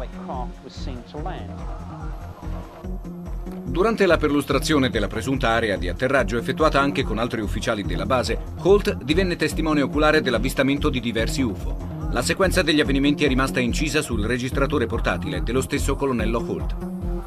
[3.64, 8.40] Durante la perlustrazione della presunta area di atterraggio effettuata anche con altri ufficiali della base,
[8.62, 11.99] Holt divenne testimone oculare dell'avvistamento di diversi UFO.
[12.12, 16.76] La sequenza degli avvenimenti è rimasta incisa sul registratore portatile dello stesso colonnello Holt.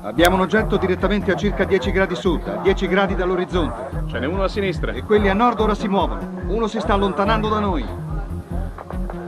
[0.03, 4.07] Abbiamo un oggetto direttamente a circa 10 gradi sud, a 10 gradi dall'orizzonte.
[4.11, 4.91] Ce n'è uno a sinistra.
[4.91, 6.43] E quelli a nord ora si muovono.
[6.49, 7.87] Uno si sta allontanando da noi.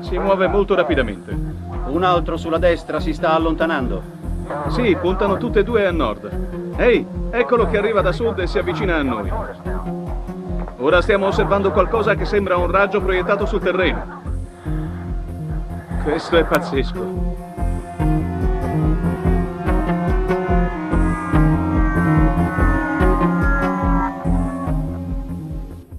[0.00, 1.30] Si muove molto rapidamente.
[1.86, 4.02] Un altro sulla destra si sta allontanando.
[4.70, 6.74] Sì, puntano tutte e due a nord.
[6.76, 9.30] Ehi, eccolo che arriva da sud e si avvicina a noi.
[10.78, 14.23] Ora stiamo osservando qualcosa che sembra un raggio proiettato sul terreno.
[16.04, 17.32] Questo è pazzesco.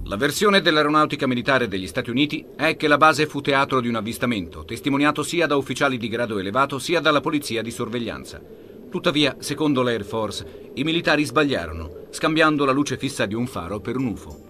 [0.04, 3.96] La versione dell'aeronautica militare degli Stati Uniti è che la base fu teatro di un
[3.96, 8.40] avvistamento, testimoniato sia da ufficiali di grado elevato sia dalla polizia di sorveglianza.
[8.88, 13.96] Tuttavia, secondo l'Air Force, i militari sbagliarono, scambiando la luce fissa di un faro per
[13.96, 14.45] un UFO.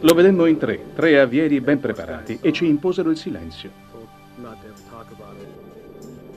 [0.00, 3.70] Lo vedemmo in tre, tre avieri ben preparati, e ci imposero il silenzio.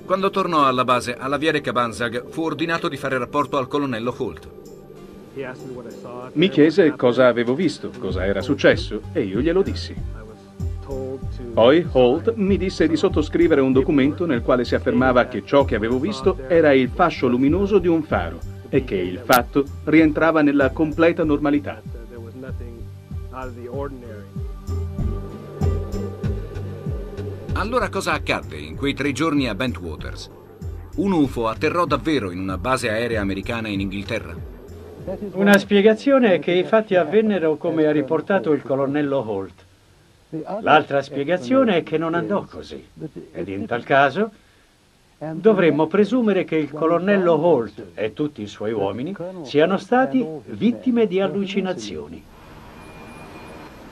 [0.05, 4.49] Quando tornò alla base, all'aviere Kabanzag fu ordinato di fare rapporto al colonnello Holt.
[6.33, 9.95] Mi chiese cosa avevo visto, cosa era successo, e io glielo dissi.
[11.53, 15.75] Poi Holt mi disse di sottoscrivere un documento nel quale si affermava che ciò che
[15.75, 20.69] avevo visto era il fascio luminoso di un faro e che il fatto rientrava nella
[20.69, 21.81] completa normalità.
[27.55, 30.29] Allora cosa accadde in quei tre giorni a Bentwaters?
[30.95, 34.33] Un UFO atterrò davvero in una base aerea americana in Inghilterra?
[35.33, 39.65] Una spiegazione è che i fatti avvennero come ha riportato il colonnello Holt.
[40.61, 42.87] L'altra spiegazione è che non andò così.
[43.33, 44.31] Ed in tal caso
[45.17, 51.19] dovremmo presumere che il colonnello Holt e tutti i suoi uomini siano stati vittime di
[51.19, 52.33] allucinazioni.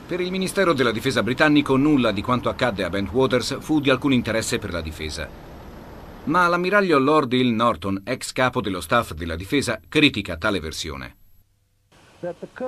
[0.06, 4.12] Per il Ministero della Difesa britannico nulla di quanto accadde a Bentwaters fu di alcun
[4.12, 5.30] interesse per la difesa.
[6.26, 11.16] Ma l'ammiraglio Lord Hill Norton, ex capo dello staff della difesa, critica tale versione.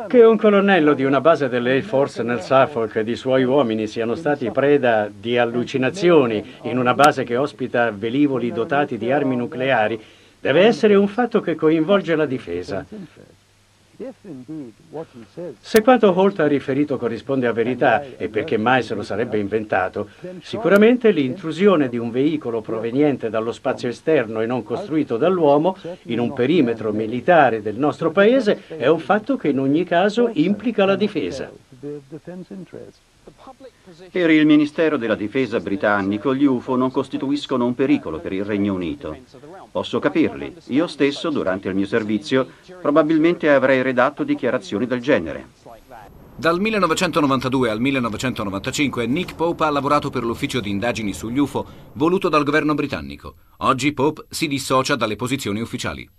[0.07, 4.15] Che un colonnello di una base dell'Air Force nel Suffolk ed i suoi uomini siano
[4.15, 10.01] stati preda di allucinazioni in una base che ospita velivoli dotati di armi nucleari
[10.39, 12.85] deve essere un fatto che coinvolge la difesa.
[15.61, 20.09] Se quanto Holt ha riferito corrisponde a verità, e perché mai se lo sarebbe inventato,
[20.41, 26.33] sicuramente l'intrusione di un veicolo proveniente dallo spazio esterno e non costruito dall'uomo in un
[26.33, 31.49] perimetro militare del nostro paese è un fatto che in ogni caso implica la difesa.
[34.11, 38.73] Per il Ministero della Difesa britannico gli UFO non costituiscono un pericolo per il Regno
[38.73, 39.15] Unito.
[39.69, 40.55] Posso capirli.
[40.67, 42.47] Io stesso, durante il mio servizio,
[42.81, 45.49] probabilmente avrei redatto dichiarazioni del genere.
[46.35, 52.27] Dal 1992 al 1995 Nick Pope ha lavorato per l'ufficio di indagini sugli UFO voluto
[52.27, 53.35] dal governo britannico.
[53.57, 56.09] Oggi Pope si dissocia dalle posizioni ufficiali.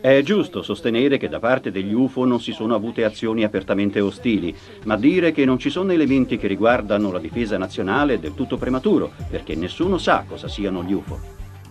[0.00, 4.54] È giusto sostenere che da parte degli UFO non si sono avute azioni apertamente ostili,
[4.84, 8.56] ma dire che non ci sono elementi che riguardano la difesa nazionale è del tutto
[8.56, 11.18] prematuro, perché nessuno sa cosa siano gli UFO.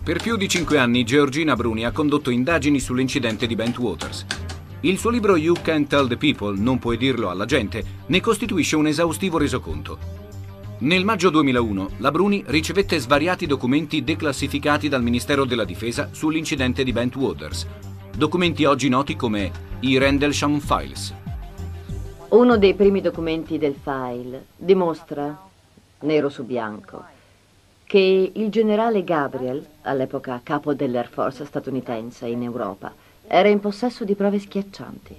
[0.04, 4.26] Per più di cinque anni Georgina Bruni ha condotto indagini sull'incidente di Bentwaters.
[4.80, 8.76] Il suo libro You Can't Tell the People, non puoi dirlo alla gente, ne costituisce
[8.76, 9.98] un esaustivo resoconto.
[10.80, 16.92] Nel maggio 2001 la Bruni ricevette svariati documenti declassificati dal Ministero della Difesa sull'incidente di
[16.92, 17.66] Bentwaters,
[18.18, 19.48] documenti oggi noti come
[19.78, 21.14] i Rendlesham Files.
[22.30, 25.38] Uno dei primi documenti del file dimostra,
[26.00, 27.04] nero su bianco,
[27.84, 32.92] che il generale Gabriel, all'epoca capo dell'Air Force statunitense in Europa,
[33.28, 35.14] era in possesso di prove schiaccianti.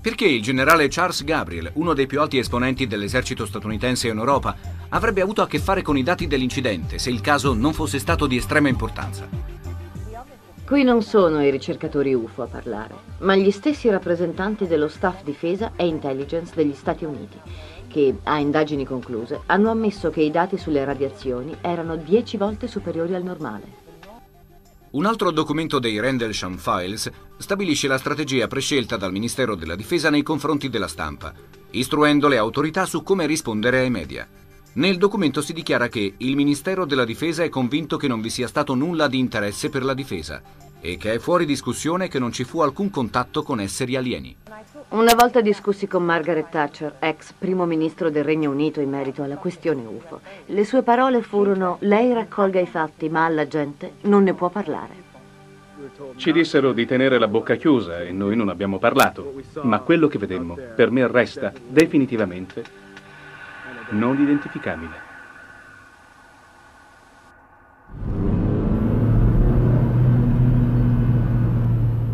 [0.00, 4.56] Perché il generale Charles Gabriel, uno dei più alti esponenti dell'esercito statunitense in Europa,
[4.88, 8.26] avrebbe avuto a che fare con i dati dell'incidente se il caso non fosse stato
[8.26, 9.61] di estrema importanza?
[10.72, 15.72] Qui non sono i ricercatori UFO a parlare, ma gli stessi rappresentanti dello staff difesa
[15.76, 17.38] e intelligence degli Stati Uniti,
[17.88, 23.14] che, a indagini concluse, hanno ammesso che i dati sulle radiazioni erano dieci volte superiori
[23.14, 23.64] al normale.
[24.92, 30.22] Un altro documento dei Rendlesham Files stabilisce la strategia prescelta dal Ministero della Difesa nei
[30.22, 31.34] confronti della stampa,
[31.72, 34.26] istruendo le autorità su come rispondere ai media.
[34.74, 38.46] Nel documento si dichiara che il Ministero della Difesa è convinto che non vi sia
[38.46, 40.40] stato nulla di interesse per la difesa
[40.80, 44.34] e che è fuori discussione che non ci fu alcun contatto con esseri alieni.
[44.88, 49.36] Una volta discussi con Margaret Thatcher, ex primo ministro del Regno Unito, in merito alla
[49.36, 50.20] questione UFO.
[50.46, 55.10] Le sue parole furono: Lei raccolga i fatti, ma alla gente non ne può parlare.
[56.16, 60.16] Ci dissero di tenere la bocca chiusa e noi non abbiamo parlato, ma quello che
[60.16, 62.80] vedemmo per me resta definitivamente
[63.92, 65.10] non identificabile.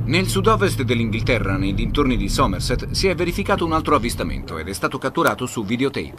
[0.05, 4.73] Nel sud-ovest dell'Inghilterra, nei dintorni di Somerset, si è verificato un altro avvistamento ed è
[4.73, 6.15] stato catturato su videotape.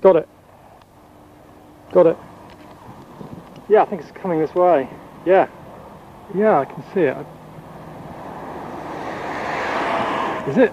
[0.00, 0.16] Got
[2.06, 2.16] it.
[3.68, 4.88] Yeah, I think it's coming this way.
[5.24, 5.48] Yeah.
[6.34, 7.16] Yeah, I can see it.
[10.48, 10.72] Is it?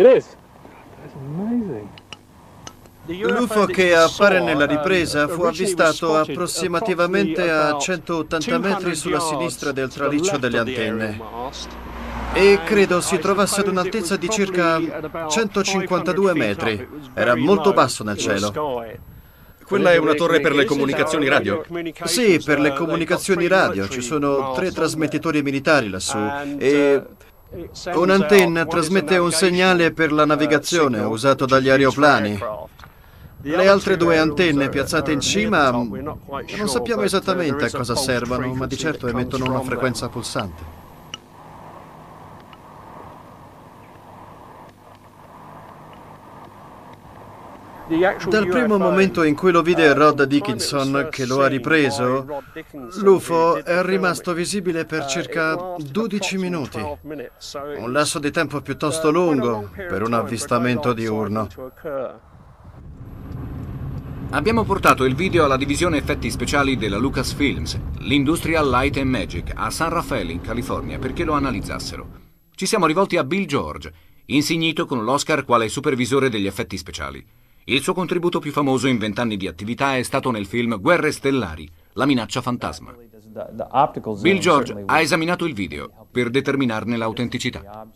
[0.00, 0.24] It is.
[0.96, 1.88] That's amazing.
[3.06, 10.38] L'UFO che appare nella ripresa fu avvistato approssimativamente a 180 metri sulla sinistra del traliccio
[10.38, 11.20] delle antenne
[12.32, 14.80] e credo si trovasse ad un'altezza di circa
[15.28, 16.88] 152 metri.
[17.12, 18.86] Era molto basso nel cielo.
[19.64, 21.62] Quella è una torre per le comunicazioni radio?
[22.04, 23.86] Sì, per le comunicazioni radio.
[23.88, 26.18] Ci sono tre trasmettitori militari lassù
[26.58, 27.02] e
[27.94, 32.38] un'antenna trasmette un segnale per la navigazione usato dagli aeroplani.
[33.42, 36.18] Le altre due antenne piazzate in cima non
[36.66, 40.79] sappiamo esattamente a cosa servano, ma di certo emettono una frequenza pulsante.
[48.28, 52.44] Dal primo momento in cui lo vide Rod Dickinson, che lo ha ripreso,
[53.00, 56.78] l'UFO è rimasto visibile per circa 12 minuti.
[56.78, 61.48] Un lasso di tempo piuttosto lungo per un avvistamento diurno.
[64.30, 69.68] Abbiamo portato il video alla divisione effetti speciali della Lucasfilms, l'Industrial Light and Magic, a
[69.70, 72.08] San Raffaele, in California, perché lo analizzassero.
[72.54, 73.92] Ci siamo rivolti a Bill George,
[74.26, 77.38] insignito con l'Oscar quale supervisore degli effetti speciali.
[77.70, 81.70] Il suo contributo più famoso in vent'anni di attività è stato nel film Guerre Stellari,
[81.92, 82.92] la minaccia fantasma.
[84.20, 87.88] Bill George ha esaminato il video per determinarne l'autenticità.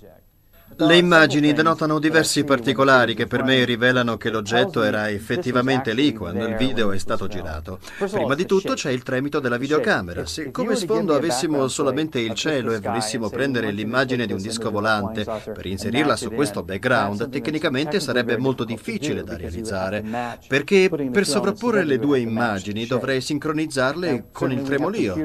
[0.76, 6.46] Le immagini denotano diversi particolari che per me rivelano che l'oggetto era effettivamente lì quando
[6.46, 7.78] il video è stato girato.
[7.98, 10.26] Prima di tutto c'è il tremito della videocamera.
[10.26, 15.24] Se come sfondo avessimo solamente il cielo e volessimo prendere l'immagine di un disco volante
[15.24, 20.04] per inserirla su questo background, tecnicamente sarebbe molto difficile da realizzare,
[20.48, 25.16] perché per sovrapporre le due immagini dovrei sincronizzarle con il tremolio.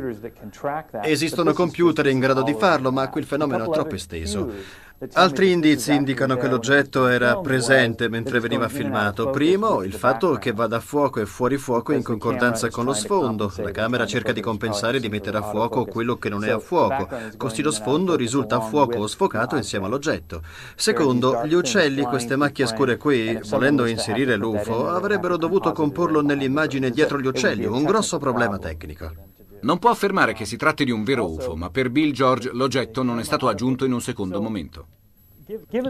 [1.02, 4.88] Esistono computer in grado di farlo, ma quel fenomeno è troppo esteso.
[5.14, 9.30] Altri indizi indicano che l'oggetto era presente mentre veniva filmato.
[9.30, 13.50] Primo, il fatto che vada a fuoco e fuori fuoco in concordanza con lo sfondo.
[13.60, 17.08] La camera cerca di compensare di mettere a fuoco quello che non è a fuoco,
[17.38, 20.42] così lo sfondo risulta a fuoco o sfocato insieme all'oggetto.
[20.76, 27.22] Secondo, gli uccelli, queste macchie scure qui, volendo inserire l'UFO, avrebbero dovuto comporlo nell'immagine dietro
[27.22, 29.38] gli uccelli, un grosso problema tecnico.
[29.62, 33.04] Non può affermare che si tratti di un vero UFO, ma per Bill George l'oggetto
[33.04, 34.88] non è stato aggiunto in un secondo momento.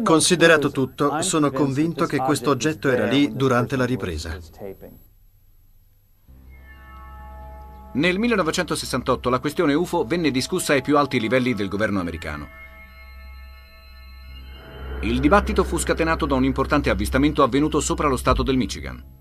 [0.03, 4.37] Considerato tutto, sono convinto che questo oggetto era lì durante la ripresa.
[7.91, 12.47] Nel 1968 la questione UFO venne discussa ai più alti livelli del governo americano.
[15.01, 19.18] Il dibattito fu scatenato da un importante avvistamento avvenuto sopra lo stato del Michigan.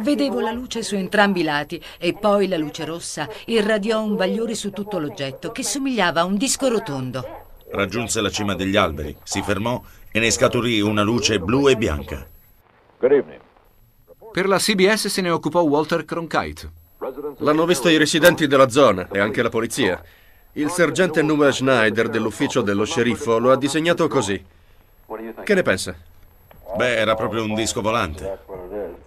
[0.00, 4.54] Vedevo la luce su entrambi i lati e poi la luce rossa irradiò un bagliore
[4.54, 7.42] su tutto l'oggetto che somigliava a un disco rotondo.
[7.70, 12.26] Raggiunse la cima degli alberi, si fermò e ne scaturì una luce blu e bianca.
[14.32, 16.70] Per la CBS se ne occupò Walter Cronkite.
[17.38, 20.02] L'hanno visto i residenti della zona e anche la polizia.
[20.52, 24.42] Il sergente Noah Schneider dell'ufficio dello sceriffo lo ha disegnato così.
[25.44, 25.94] Che ne pensa?
[26.76, 29.02] Beh, era proprio un disco volante.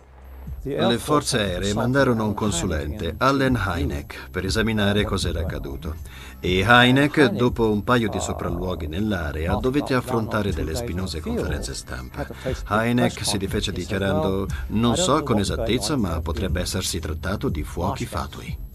[0.76, 5.95] Le forze aeree mandarono un consulente, Allen Hynek, per esaminare cos'era accaduto.
[6.41, 12.28] E Hynek, dopo un paio di sopralluoghi nell'area, dovette affrontare delle spinose conferenze stampa.
[12.70, 18.65] Hynek si rifece dichiarando: Non so con esattezza, ma potrebbe essersi trattato di fuochi fatui.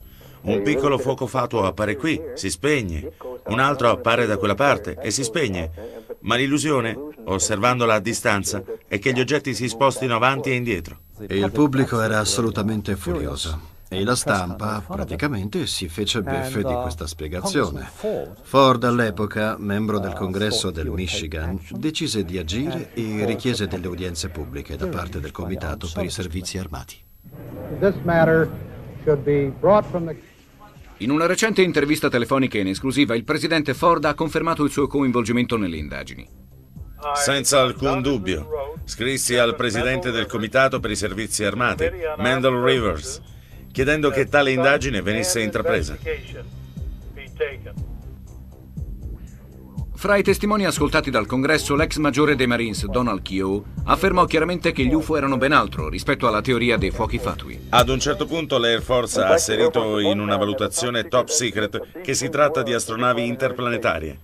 [0.43, 3.13] Un piccolo fuoco fatuo appare qui, si spegne.
[3.45, 5.71] Un altro appare da quella parte e si spegne.
[6.23, 10.99] Ma l'illusione, osservandola a distanza, è che gli oggetti si spostino avanti e indietro.
[11.27, 13.71] E il pubblico era assolutamente furioso.
[13.89, 17.91] E la stampa praticamente si fece beffe di questa spiegazione.
[18.41, 24.77] Ford all'epoca, membro del congresso del Michigan, decise di agire e richiese delle udienze pubbliche
[24.77, 26.97] da parte del Comitato per i servizi armati.
[31.03, 35.57] In una recente intervista telefonica in esclusiva, il presidente Ford ha confermato il suo coinvolgimento
[35.57, 36.25] nelle indagini.
[37.15, 38.79] Senza alcun dubbio.
[38.85, 43.21] Scrissi al presidente del Comitato per i Servizi Armati, Mendel Rivers,
[43.73, 45.99] chiedendo che tale indagine venisse intrapresa.
[50.03, 54.83] Fra i testimoni ascoltati dal congresso, l'ex maggiore dei Marines, Donald Keogh, affermò chiaramente che
[54.83, 57.67] gli UFO erano ben altro rispetto alla teoria dei fuochi fatui.
[57.69, 62.29] Ad un certo punto l'Air Force ha asserito in una valutazione top secret che si
[62.31, 64.19] tratta di astronavi interplanetarie.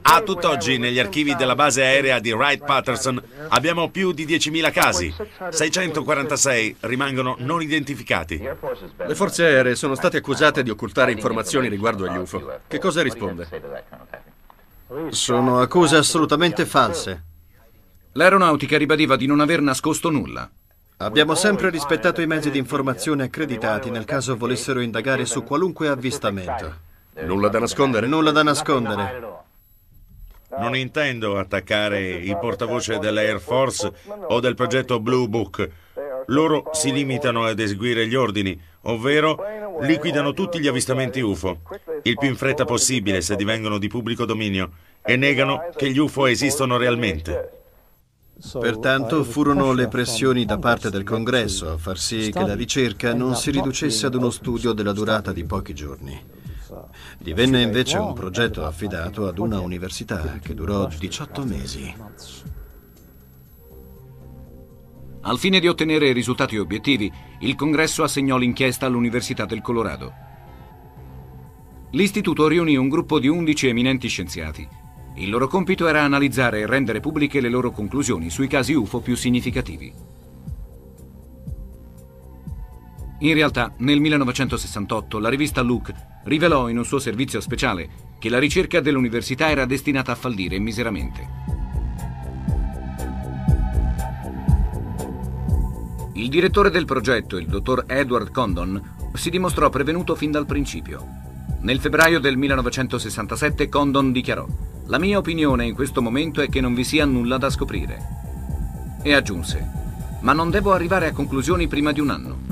[0.00, 5.14] A tutt'oggi negli archivi della base aerea di Wright-Patterson abbiamo più di 10.000 casi.
[5.50, 8.38] 646 rimangono non identificati.
[8.38, 12.60] Le forze aeree sono state accusate di occultare informazioni riguardo agli UFO.
[12.66, 14.36] Che cosa risponde?
[15.10, 17.24] Sono accuse assolutamente false.
[18.12, 20.50] L'aeronautica ribadiva di non aver nascosto nulla.
[20.98, 26.74] Abbiamo sempre rispettato i mezzi di informazione accreditati nel caso volessero indagare su qualunque avvistamento.
[27.20, 28.06] Nulla da nascondere?
[28.06, 29.36] Nulla da nascondere.
[30.58, 33.92] Non intendo attaccare il portavoce dell'Air Force
[34.28, 35.68] o del progetto Blue Book.
[36.28, 39.36] Loro si limitano ad eseguire gli ordini, ovvero
[39.80, 41.60] liquidano tutti gli avvistamenti UFO,
[42.02, 44.70] il più in fretta possibile se divengono di pubblico dominio,
[45.02, 47.52] e negano che gli UFO esistono realmente.
[48.60, 53.34] Pertanto furono le pressioni da parte del Congresso a far sì che la ricerca non
[53.34, 56.24] si riducesse ad uno studio della durata di pochi giorni.
[57.18, 61.94] Divenne invece un progetto affidato ad una università che durò 18 mesi.
[65.28, 70.12] Al fine di ottenere risultati obiettivi, il Congresso assegnò l'inchiesta all'Università del Colorado.
[71.92, 74.86] L'istituto riunì un gruppo di 11 eminenti scienziati
[75.18, 79.16] il loro compito era analizzare e rendere pubbliche le loro conclusioni sui casi UFO più
[79.16, 79.92] significativi.
[83.20, 87.88] In realtà, nel 1968, la rivista Look rivelò in un suo servizio speciale
[88.20, 91.67] che la ricerca dell'università era destinata a fallire miseramente.
[96.18, 101.00] Il direttore del progetto, il dottor Edward Condon, si dimostrò prevenuto fin dal principio.
[101.60, 104.44] Nel febbraio del 1967 Condon dichiarò
[104.86, 107.98] la mia opinione in questo momento è che non vi sia nulla da scoprire.
[109.00, 109.64] E aggiunse,
[110.22, 112.47] ma non devo arrivare a conclusioni prima di un anno.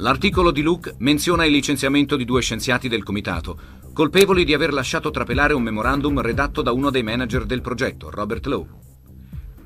[0.00, 3.58] L'articolo di Luke menziona il licenziamento di due scienziati del comitato,
[3.92, 8.46] colpevoli di aver lasciato trapelare un memorandum redatto da uno dei manager del progetto, Robert
[8.46, 8.68] Lowe.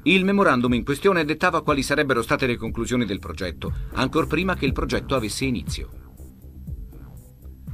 [0.02, 4.66] Il memorandum in questione dettava quali sarebbero state le conclusioni del progetto, ancor prima che
[4.66, 5.88] il progetto avesse inizio.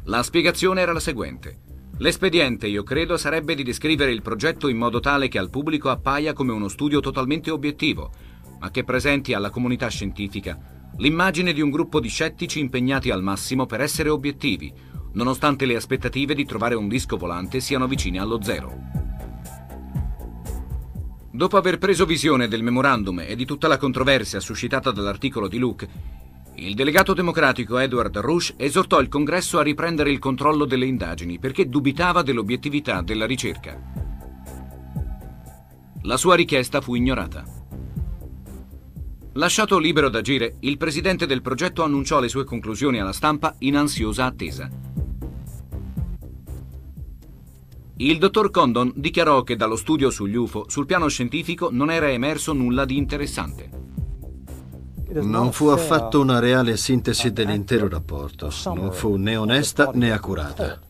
[0.05, 1.61] La spiegazione era la seguente.
[1.97, 6.35] L'espediente, io credo, sarebbe di descrivere il progetto in modo tale che al pubblico appaia
[6.35, 8.13] come uno studio totalmente obiettivo,
[8.59, 13.67] ma che presenti alla comunità scientifica l'immagine di un gruppo di scettici impegnati al massimo
[13.67, 14.73] per essere obiettivi,
[15.13, 18.79] nonostante le aspettative di trovare un disco volante siano vicine allo zero.
[21.33, 25.89] Dopo aver preso visione del memorandum e di tutta la controversia suscitata dall'articolo di Luke,
[26.57, 31.69] il delegato democratico Edward Rush esortò il Congresso a riprendere il controllo delle indagini perché
[31.69, 33.81] dubitava dell'obiettività della ricerca.
[36.03, 37.45] La sua richiesta fu ignorata.
[39.35, 44.25] Lasciato libero d'agire, il presidente del progetto annunciò le sue conclusioni alla stampa in ansiosa
[44.25, 44.69] attesa.
[47.99, 52.53] Il dottor Condon dichiarò che dallo studio sugli UFO sul piano scientifico non era emerso
[52.53, 53.71] nulla di interessante.
[55.13, 58.51] Non fu affatto una reale sintesi dell'intero rapporto.
[58.75, 60.81] Non fu né onesta né accurata.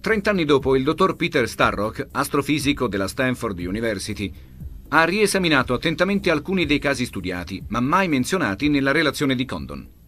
[0.00, 4.34] Trent'anni dopo, il dottor Peter Starrock, astrofisico della Stanford University,
[4.94, 10.01] ha riesaminato attentamente alcuni dei casi studiati, ma mai menzionati nella relazione di Condon.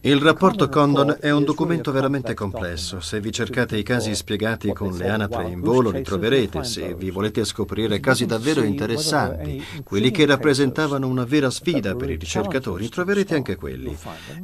[0.00, 3.00] Il rapporto Condon è un documento veramente complesso.
[3.00, 6.62] Se vi cercate i casi spiegati con le anatre in volo li troverete.
[6.62, 12.16] Se vi volete scoprire casi davvero interessanti, quelli che rappresentavano una vera sfida per i
[12.16, 13.96] ricercatori, troverete anche quelli.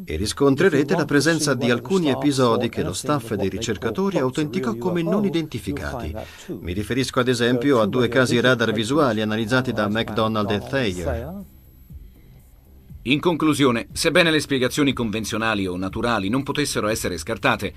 [0.05, 5.25] E riscontrerete la presenza di alcuni episodi che lo staff dei ricercatori autenticò come non
[5.25, 6.13] identificati.
[6.61, 11.45] Mi riferisco ad esempio a due casi radar visuali analizzati da McDonald e Thayer.
[13.05, 17.75] In conclusione, sebbene le spiegazioni convenzionali o naturali non potessero essere scartate,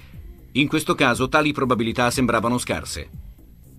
[0.51, 3.09] in questo caso tali probabilità sembravano scarse,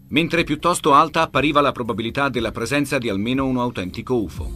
[0.09, 4.51] mentre piuttosto alta appariva la probabilità della presenza di almeno un autentico UFO.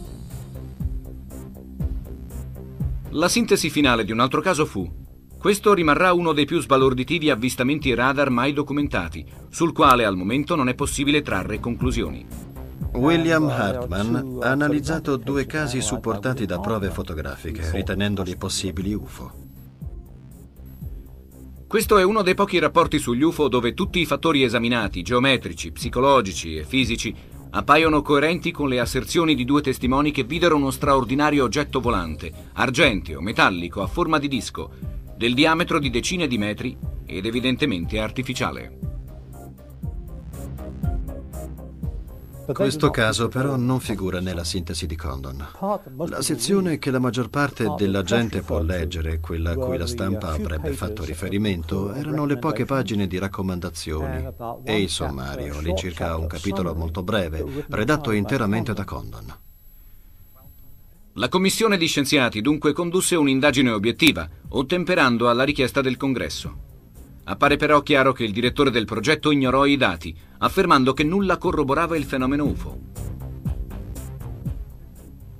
[3.11, 4.99] La sintesi finale di un altro caso fu
[5.41, 10.69] questo rimarrà uno dei più sbalorditivi avvistamenti radar mai documentati, sul quale al momento non
[10.69, 12.50] è possibile trarre conclusioni.
[12.93, 19.31] William Hartman ha analizzato due casi supportati da prove fotografiche, ritenendoli possibili UFO.
[21.67, 26.57] Questo è uno dei pochi rapporti sugli UFO dove tutti i fattori esaminati, geometrici, psicologici
[26.57, 27.15] e fisici,
[27.51, 33.21] appaiono coerenti con le asserzioni di due testimoni che videro uno straordinario oggetto volante, argenteo,
[33.21, 34.69] metallico, a forma di disco,
[35.15, 39.00] del diametro di decine di metri ed evidentemente artificiale.
[42.53, 45.45] Questo caso però non figura nella sintesi di Condon.
[46.07, 50.29] La sezione che la maggior parte della gente può leggere, quella a cui la stampa
[50.29, 54.27] avrebbe fatto riferimento, erano le poche pagine di raccomandazioni
[54.63, 59.35] e il sommario, all'incirca un capitolo molto breve, redatto interamente da Condon.
[61.15, 66.69] La commissione di scienziati dunque condusse un'indagine obiettiva, ottemperando alla richiesta del Congresso.
[67.31, 71.95] Appare però chiaro che il direttore del progetto ignorò i dati, affermando che nulla corroborava
[71.95, 72.79] il fenomeno UFO.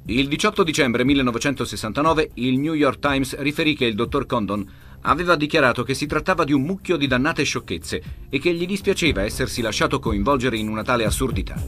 [0.06, 4.66] Il 18 dicembre 1969 il New York Times riferì che il dottor Condon
[5.02, 9.24] aveva dichiarato che si trattava di un mucchio di dannate sciocchezze e che gli dispiaceva
[9.24, 11.62] essersi lasciato coinvolgere in una tale assurdità.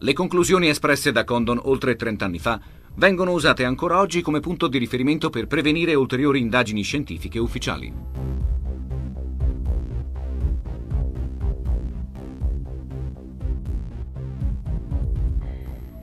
[0.00, 2.60] Le conclusioni espresse da Condon oltre 30 anni fa
[2.96, 8.34] vengono usate ancora oggi come punto di riferimento per prevenire ulteriori indagini scientifiche ufficiali.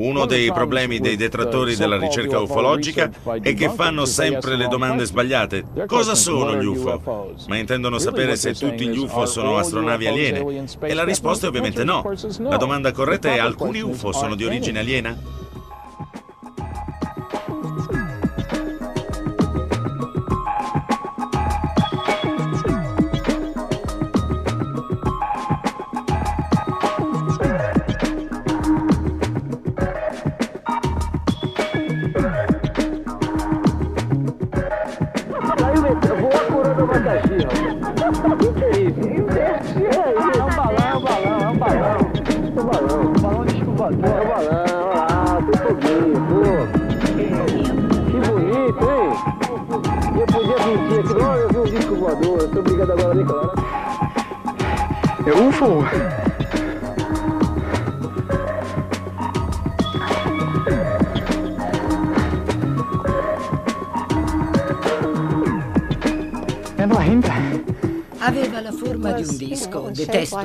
[0.01, 5.63] Uno dei problemi dei detrattori della ricerca ufologica è che fanno sempre le domande sbagliate.
[5.85, 7.35] Cosa sono gli UFO?
[7.47, 10.65] Ma intendono sapere se tutti gli UFO sono astronavi aliene.
[10.81, 12.03] E la risposta è ovviamente no.
[12.39, 15.40] La domanda corretta è alcuni UFO sono di origine aliena?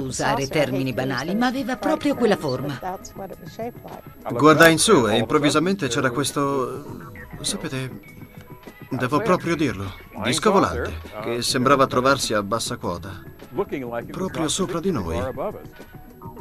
[0.07, 2.79] Usare termini banali, ma aveva proprio quella forma.
[4.31, 7.15] Guardai in su e improvvisamente c'era questo...
[7.41, 8.01] Sapete,
[8.89, 9.93] devo proprio dirlo,
[10.25, 13.23] disco volante, che sembrava trovarsi a bassa quota,
[14.11, 15.23] proprio sopra di noi.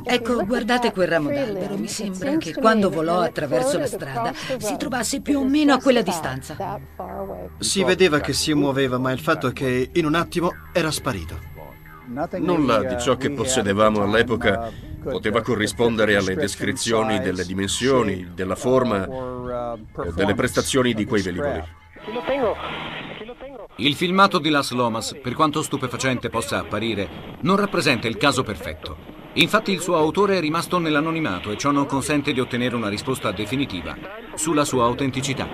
[0.07, 1.78] Ecco, guardate quel ramo d'albero.
[1.78, 6.01] Mi sembra che quando volò attraverso la strada si trovasse più o meno a quella
[6.01, 6.80] distanza.
[7.59, 11.53] Si vedeva che si muoveva, ma il fatto è che in un attimo era sparito.
[12.38, 20.12] Nulla di ciò che possedevamo all'epoca poteva corrispondere alle descrizioni delle dimensioni, della forma e
[20.14, 21.64] delle prestazioni di quei velivoli.
[23.78, 29.14] Il filmato di Las Lomas, per quanto stupefacente possa apparire, non rappresenta il caso perfetto.
[29.34, 33.32] Infatti il suo autore è rimasto nell'anonimato e ciò non consente di ottenere una risposta
[33.32, 33.97] definitiva
[34.36, 35.47] sulla sua autenticità.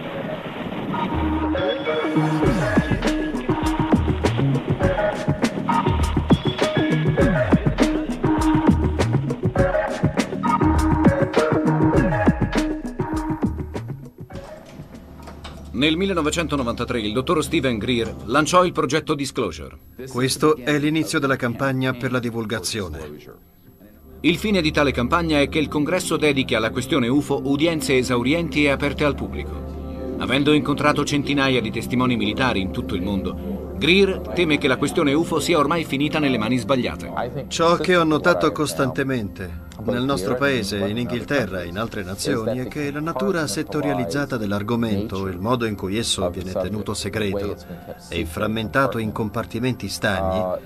[15.81, 19.75] Nel 1993 il dottor Steven Greer lanciò il progetto Disclosure.
[20.11, 22.99] Questo è l'inizio della campagna per la divulgazione.
[24.19, 28.63] Il fine di tale campagna è che il congresso dedichi alla questione UFO udienze esaurienti
[28.63, 30.17] e aperte al pubblico.
[30.19, 35.11] Avendo incontrato centinaia di testimoni militari in tutto il mondo, Greer teme che la questione
[35.11, 37.45] UFO sia ormai finita nelle mani sbagliate.
[37.47, 42.67] Ciò che ho notato costantemente nel nostro paese, in Inghilterra e in altre nazioni è
[42.67, 47.55] che la natura settorializzata dell'argomento, il modo in cui esso viene tenuto segreto
[48.09, 50.59] e frammentato in compartimenti stagni,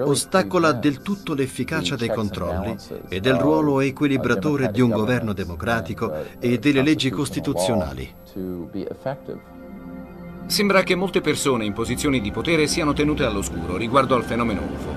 [0.00, 2.74] ostacola del tutto l'efficacia dei controlli
[3.08, 8.12] e del ruolo equilibratore di un governo democratico e delle leggi costituzionali.
[10.46, 14.94] Sembra che molte persone in posizioni di potere siano tenute all'oscuro riguardo al fenomeno UFO.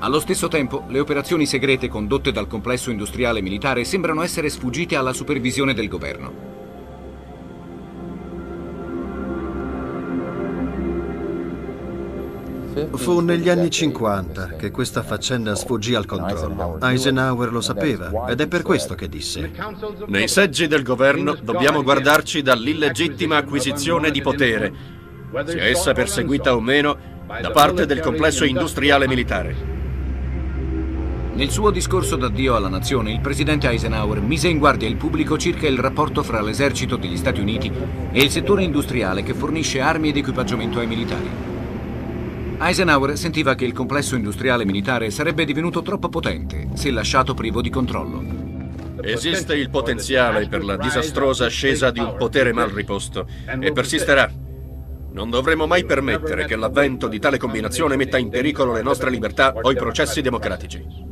[0.00, 5.12] Allo stesso tempo, le operazioni segrete condotte dal complesso industriale militare sembrano essere sfuggite alla
[5.12, 6.51] supervisione del governo.
[12.94, 16.78] Fu negli anni 50 che questa faccenda sfuggì al controllo.
[16.80, 19.52] Eisenhower lo sapeva ed è per questo che disse
[20.06, 24.72] Nei seggi del governo dobbiamo guardarci dall'illegittima acquisizione di potere,
[25.46, 26.96] sia essa perseguita o meno,
[27.40, 29.70] da parte del complesso industriale militare.
[31.34, 35.66] Nel suo discorso d'addio alla nazione, il presidente Eisenhower mise in guardia il pubblico circa
[35.66, 37.70] il rapporto fra l'esercito degli Stati Uniti
[38.12, 41.51] e il settore industriale che fornisce armi ed equipaggiamento ai militari.
[42.64, 47.70] Eisenhower sentiva che il complesso industriale militare sarebbe divenuto troppo potente se lasciato privo di
[47.70, 48.22] controllo.
[49.02, 53.26] Esiste il potenziale per la disastrosa ascesa di un potere mal riposto
[53.58, 54.30] e persisterà.
[55.10, 59.52] Non dovremo mai permettere che l'avvento di tale combinazione metta in pericolo le nostre libertà
[59.60, 61.10] o i processi democratici.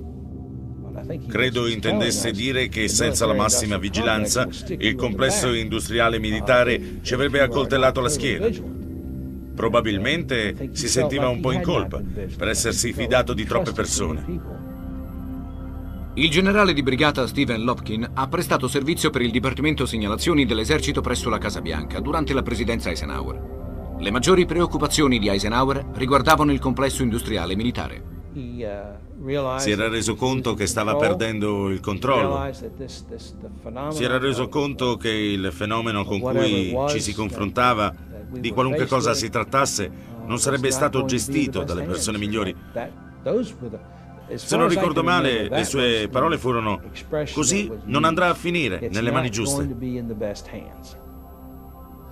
[1.27, 8.01] Credo intendesse dire che senza la massima vigilanza il complesso industriale militare ci avrebbe accoltellato
[8.01, 8.80] la schiena.
[9.61, 12.01] Probabilmente si sentiva un po' in colpa
[12.35, 14.25] per essersi fidato di troppe persone.
[16.15, 21.29] Il generale di brigata Steven Lopkin ha prestato servizio per il Dipartimento Segnalazioni dell'esercito presso
[21.29, 23.97] la Casa Bianca durante la presidenza Eisenhower.
[23.99, 28.03] Le maggiori preoccupazioni di Eisenhower riguardavano il complesso industriale militare.
[29.59, 32.51] Si era reso conto che stava perdendo il controllo.
[33.91, 37.95] Si era reso conto che il fenomeno con cui ci si confrontava,
[38.31, 39.91] di qualunque cosa si trattasse,
[40.25, 42.57] non sarebbe stato gestito dalle persone migliori.
[44.35, 46.81] Se non ricordo male, le sue parole furono
[47.35, 49.77] così non andrà a finire nelle mani giuste.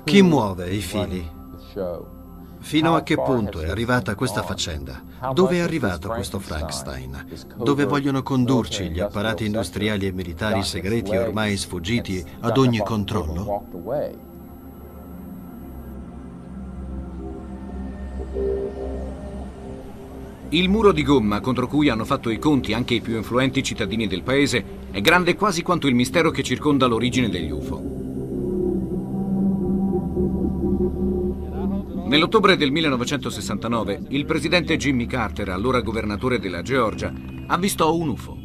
[0.04, 1.30] Chi muove i fili?
[2.68, 5.02] Fino a che punto è arrivata questa faccenda?
[5.32, 7.26] Dove è arrivato questo Frankenstein?
[7.56, 13.64] Dove vogliono condurci gli apparati industriali e militari segreti ormai sfuggiti ad ogni controllo?
[20.50, 24.06] Il muro di gomma contro cui hanno fatto i conti anche i più influenti cittadini
[24.06, 28.07] del paese è grande quasi quanto il mistero che circonda l'origine degli UFO.
[32.08, 37.12] Nell'ottobre del 1969, il presidente Jimmy Carter, allora governatore della Georgia,
[37.48, 38.38] avvistò un UFO.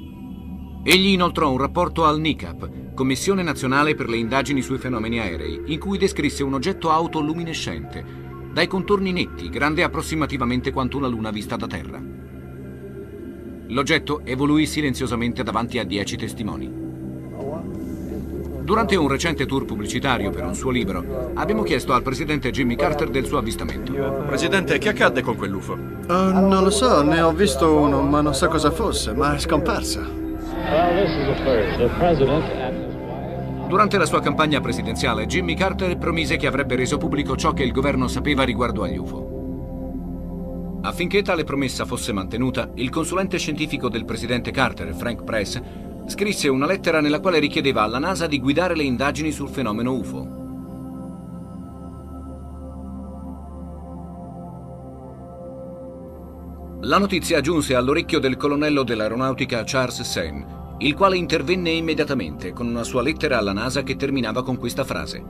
[0.84, 5.80] Egli inoltrò un rapporto al NICAP, Commissione Nazionale per le Indagini sui Fenomeni Aerei, in
[5.80, 8.04] cui descrisse un oggetto autoluminescente,
[8.52, 12.04] dai contorni netti, grande approssimativamente quanto una luna vista da terra.
[13.68, 16.83] L'oggetto evoluì silenziosamente davanti a dieci testimoni.
[18.64, 23.10] Durante un recente tour pubblicitario per un suo libro, abbiamo chiesto al presidente Jimmy Carter
[23.10, 23.92] del suo avvistamento.
[24.26, 25.74] Presidente, che accadde con quell'UFO?
[25.74, 29.40] Uh, non lo so, ne ho visto uno, ma non so cosa fosse, ma è
[29.40, 30.00] scomparsa.
[33.68, 37.74] Durante la sua campagna presidenziale, Jimmy Carter promise che avrebbe reso pubblico ciò che il
[37.74, 40.80] governo sapeva riguardo agli UFO.
[40.84, 45.62] Affinché tale promessa fosse mantenuta, il consulente scientifico del presidente Carter, Frank Press,
[46.06, 50.42] scrisse una lettera nella quale richiedeva alla NASA di guidare le indagini sul fenomeno UFO.
[56.82, 62.84] La notizia giunse all'orecchio del colonnello dell'aeronautica Charles Sen, il quale intervenne immediatamente con una
[62.84, 65.24] sua lettera alla NASA che terminava con questa frase.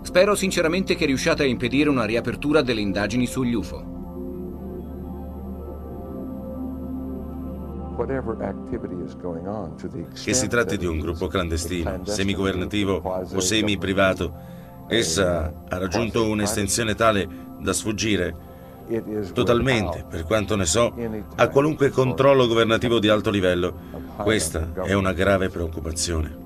[0.00, 3.97] Spero sinceramente che riusciate a impedire una riapertura delle indagini sugli UFO.
[10.24, 14.32] Che si tratti di un gruppo clandestino, semigovernativo o semi-privato,
[14.86, 17.28] essa ha raggiunto un'estensione tale
[17.60, 18.46] da sfuggire
[19.32, 20.94] totalmente, per quanto ne so,
[21.36, 23.74] a qualunque controllo governativo di alto livello.
[24.16, 26.36] Questa è una grave preoccupazione.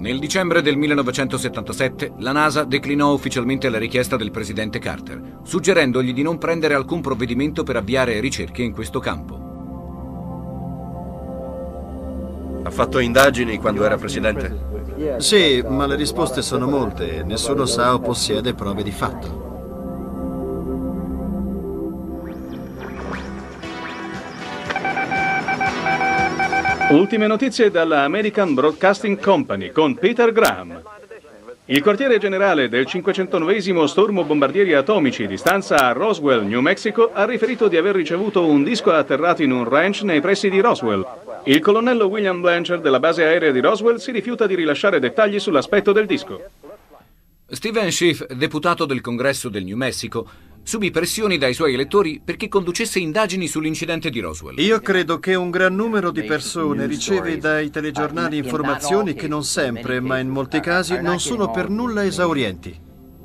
[0.00, 6.22] Nel dicembre del 1977 la NASA declinò ufficialmente la richiesta del presidente Carter, suggerendogli di
[6.22, 9.34] non prendere alcun provvedimento per avviare ricerche in questo campo.
[12.62, 15.18] Ha fatto indagini quando era presidente?
[15.18, 19.49] Sì, ma le risposte sono molte e nessuno sa o possiede prove di fatto.
[26.90, 30.82] Ultime notizie dalla American Broadcasting Company con Peter Graham.
[31.66, 37.24] Il quartiere generale del 509 Stormo Bombardieri Atomici di stanza a Roswell, New Mexico, ha
[37.24, 41.06] riferito di aver ricevuto un disco atterrato in un ranch nei pressi di Roswell.
[41.44, 45.92] Il colonnello William Blanchard della base aerea di Roswell si rifiuta di rilasciare dettagli sull'aspetto
[45.92, 46.42] del disco.
[47.46, 50.28] Steven Schiff, deputato del Congresso del New Mexico,
[50.70, 54.56] subì pressioni dai suoi elettori perché conducesse indagini sull'incidente di Roswell.
[54.60, 59.98] Io credo che un gran numero di persone riceve dai telegiornali informazioni che non sempre,
[59.98, 62.78] ma in molti casi, non sono per nulla esaurienti.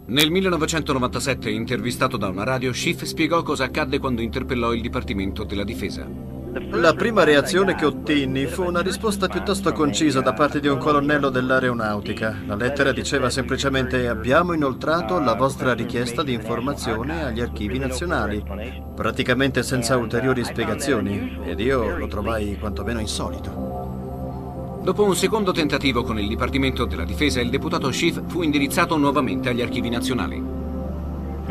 [0.08, 5.64] Nel 1997, intervistato da una radio, Schiff spiegò cosa accadde quando interpellò il Dipartimento della
[5.64, 6.10] Difesa.
[6.58, 11.30] La prima reazione che ottenni fu una risposta piuttosto concisa da parte di un colonnello
[11.30, 12.44] dell'aeronautica.
[12.46, 18.42] La lettera diceva semplicemente abbiamo inoltrato la vostra richiesta di informazione agli archivi nazionali,
[18.96, 24.80] praticamente senza ulteriori spiegazioni, ed io lo trovai quantomeno insolito.
[24.82, 29.50] Dopo un secondo tentativo con il Dipartimento della Difesa, il deputato Schiff fu indirizzato nuovamente
[29.50, 30.55] agli archivi nazionali.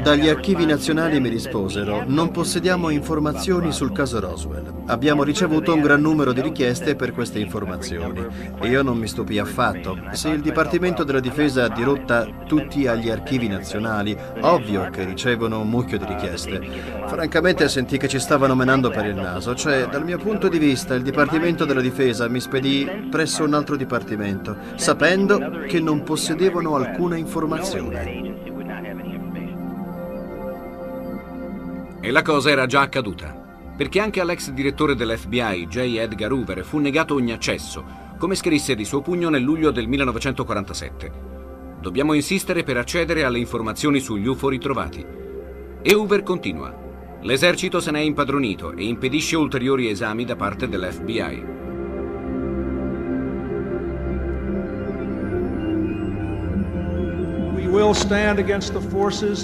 [0.04, 4.82] Dagli archivi nazionali mi risposero, non possediamo informazioni sul caso Roswell.
[4.84, 8.22] Abbiamo ricevuto un gran numero di richieste per queste informazioni.
[8.64, 9.98] Io non mi stupì affatto.
[10.12, 15.96] Se il Dipartimento della Difesa dirotta tutti agli archivi nazionali, ovvio che ricevono un mucchio
[15.96, 16.60] di richieste.
[17.06, 20.92] Francamente sentì che ci stavano menando per il naso, cioè dal mio punto di vista
[20.92, 27.16] il Dipartimento della Difesa mi spedì presso un altro dipartimento, sapendo che non possedevano alcuna
[27.16, 28.33] informazione.
[32.04, 33.32] E la cosa era già accaduta,
[33.74, 35.78] perché anche all'ex direttore dell'FBI, J.
[35.96, 37.82] Edgar Hoover, fu negato ogni accesso,
[38.18, 41.12] come scrisse di suo pugno nel luglio del 1947.
[41.80, 45.02] Dobbiamo insistere per accedere alle informazioni sugli UFO ritrovati.
[45.80, 46.76] E Hoover continua.
[47.22, 51.63] L'esercito se n'è impadronito e impedisce ulteriori esami da parte dell'FBI.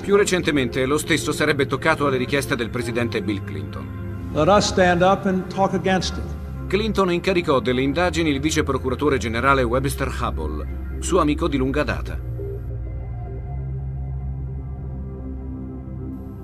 [0.02, 4.30] Più recentemente lo stesso sarebbe toccato alle richieste del presidente Bill Clinton.
[6.68, 12.16] Clinton incaricò delle indagini il vice procuratore generale Webster Hubble, suo amico di lunga data.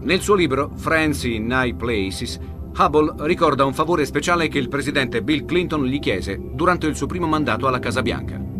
[0.00, 2.40] Nel suo libro Friends in High Places,
[2.76, 7.06] Hubble ricorda un favore speciale che il presidente Bill Clinton gli chiese durante il suo
[7.06, 8.54] primo mandato alla Casa Bianca.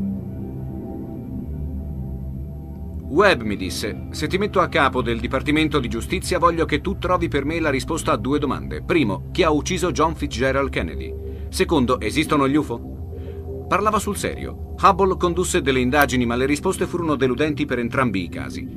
[3.17, 6.99] Webb mi disse, se ti metto a capo del Dipartimento di Giustizia voglio che tu
[6.99, 8.83] trovi per me la risposta a due domande.
[8.83, 11.15] Primo, chi ha ucciso John Fitzgerald Kennedy?
[11.49, 13.65] Secondo, esistono gli UFO?
[13.67, 14.75] Parlava sul serio.
[14.79, 18.69] Hubble condusse delle indagini ma le risposte furono deludenti per entrambi i casi.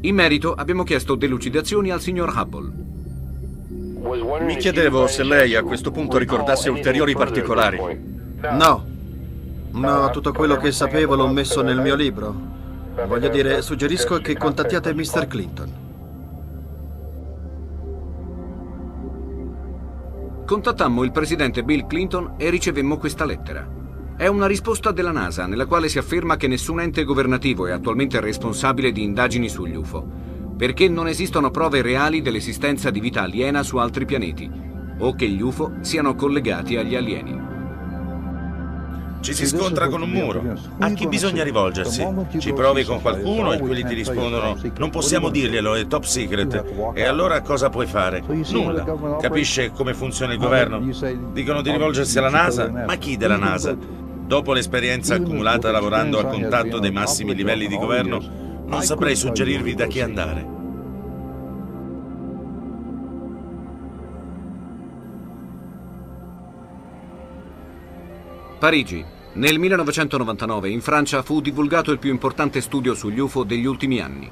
[0.00, 2.72] In merito abbiamo chiesto delucidazioni al signor Hubble.
[4.44, 7.78] Mi chiedevo se lei a questo punto ricordasse ulteriori particolari.
[8.40, 8.84] No.
[9.70, 12.56] No, tutto quello che sapevo l'ho messo nel mio libro.
[13.06, 15.26] Voglio dire, suggerisco che contattiate Mr.
[15.26, 15.72] Clinton.
[20.44, 23.68] Contattammo il presidente Bill Clinton e ricevemmo questa lettera.
[24.16, 28.18] È una risposta della NASA nella quale si afferma che nessun ente governativo è attualmente
[28.20, 30.04] responsabile di indagini sugli UFO,
[30.56, 34.50] perché non esistono prove reali dell'esistenza di vita aliena su altri pianeti
[34.98, 37.47] o che gli UFO siano collegati agli alieni.
[39.20, 40.42] Ci si scontra con un muro.
[40.78, 42.06] A chi bisogna rivolgersi?
[42.38, 46.64] Ci provi con qualcuno e quelli ti rispondono non possiamo dirglielo, è top secret.
[46.94, 48.22] E allora cosa puoi fare?
[48.50, 49.18] Nulla.
[49.20, 50.80] Capisce come funziona il governo?
[51.32, 52.68] Dicono di rivolgersi alla NASA?
[52.70, 53.76] Ma chi della NASA?
[53.76, 58.20] Dopo l'esperienza accumulata lavorando a contatto dei massimi livelli di governo,
[58.66, 60.57] non saprei suggerirvi da chi andare.
[68.58, 69.04] Parigi.
[69.34, 74.28] Nel 1999 in Francia fu divulgato il più importante studio sugli UFO degli ultimi anni.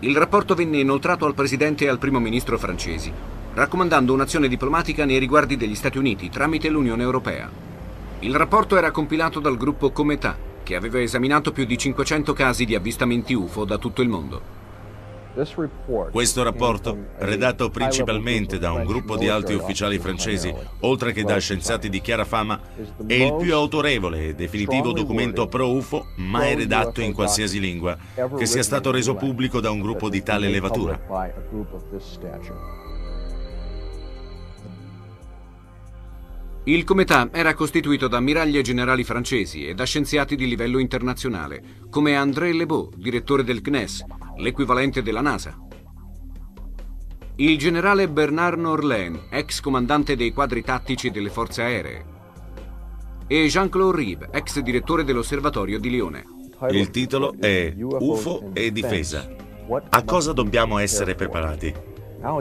[0.00, 3.12] Il rapporto venne inoltrato al presidente e al primo ministro francesi,
[3.54, 7.50] raccomandando un'azione diplomatica nei riguardi degli Stati Uniti tramite l'Unione Europea.
[8.20, 12.76] Il rapporto era compilato dal gruppo Cometà, che aveva esaminato più di 500 casi di
[12.76, 14.63] avvistamenti UFO da tutto il mondo.
[16.12, 21.88] Questo rapporto, redatto principalmente da un gruppo di alti ufficiali francesi, oltre che da scienziati
[21.88, 22.60] di chiara fama,
[23.04, 27.98] è il più autorevole e definitivo documento pro-UFO mai redatto in qualsiasi lingua
[28.36, 31.00] che sia stato reso pubblico da un gruppo di tale levatura.
[36.66, 41.62] Il Cometà era costituito da ammiragli e generali francesi e da scienziati di livello internazionale,
[41.90, 44.04] come André Lebeau, direttore del CNES,
[44.36, 45.56] l'equivalente della NASA.
[47.36, 52.04] Il generale Bernard Norlin, ex comandante dei quadri tattici delle forze aeree.
[53.26, 56.24] E Jean-Claude Rive, ex direttore dell'osservatorio di Lione.
[56.70, 59.28] Il titolo è UFO e difesa.
[59.90, 61.74] A cosa dobbiamo essere preparati?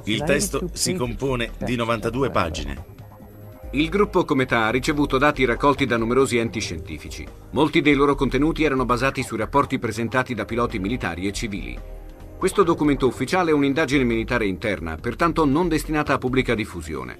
[0.05, 2.85] Il testo si compone di 92 pagine.
[3.75, 7.25] Il gruppo Cometà ha ricevuto dati raccolti da numerosi enti scientifici.
[7.53, 11.75] Molti dei loro contenuti erano basati su rapporti presentati da piloti militari e civili.
[12.37, 17.17] Questo documento ufficiale è un'indagine militare interna, pertanto non destinata a pubblica diffusione.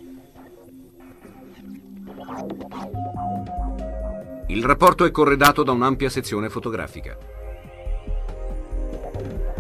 [4.50, 7.18] Il rapporto è corredato da un'ampia sezione fotografica.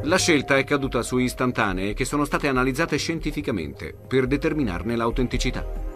[0.03, 5.92] La scelta è caduta su istantanee che sono state analizzate scientificamente per determinarne l'autenticità.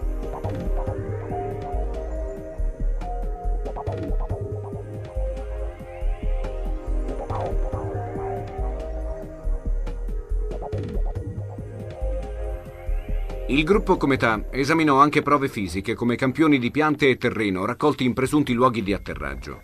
[13.49, 18.13] Il gruppo Cometà esaminò anche prove fisiche come campioni di piante e terreno raccolti in
[18.13, 19.63] presunti luoghi di atterraggio.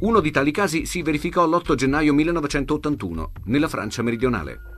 [0.00, 4.75] Uno di tali casi si verificò l'8 gennaio 1981 nella Francia meridionale.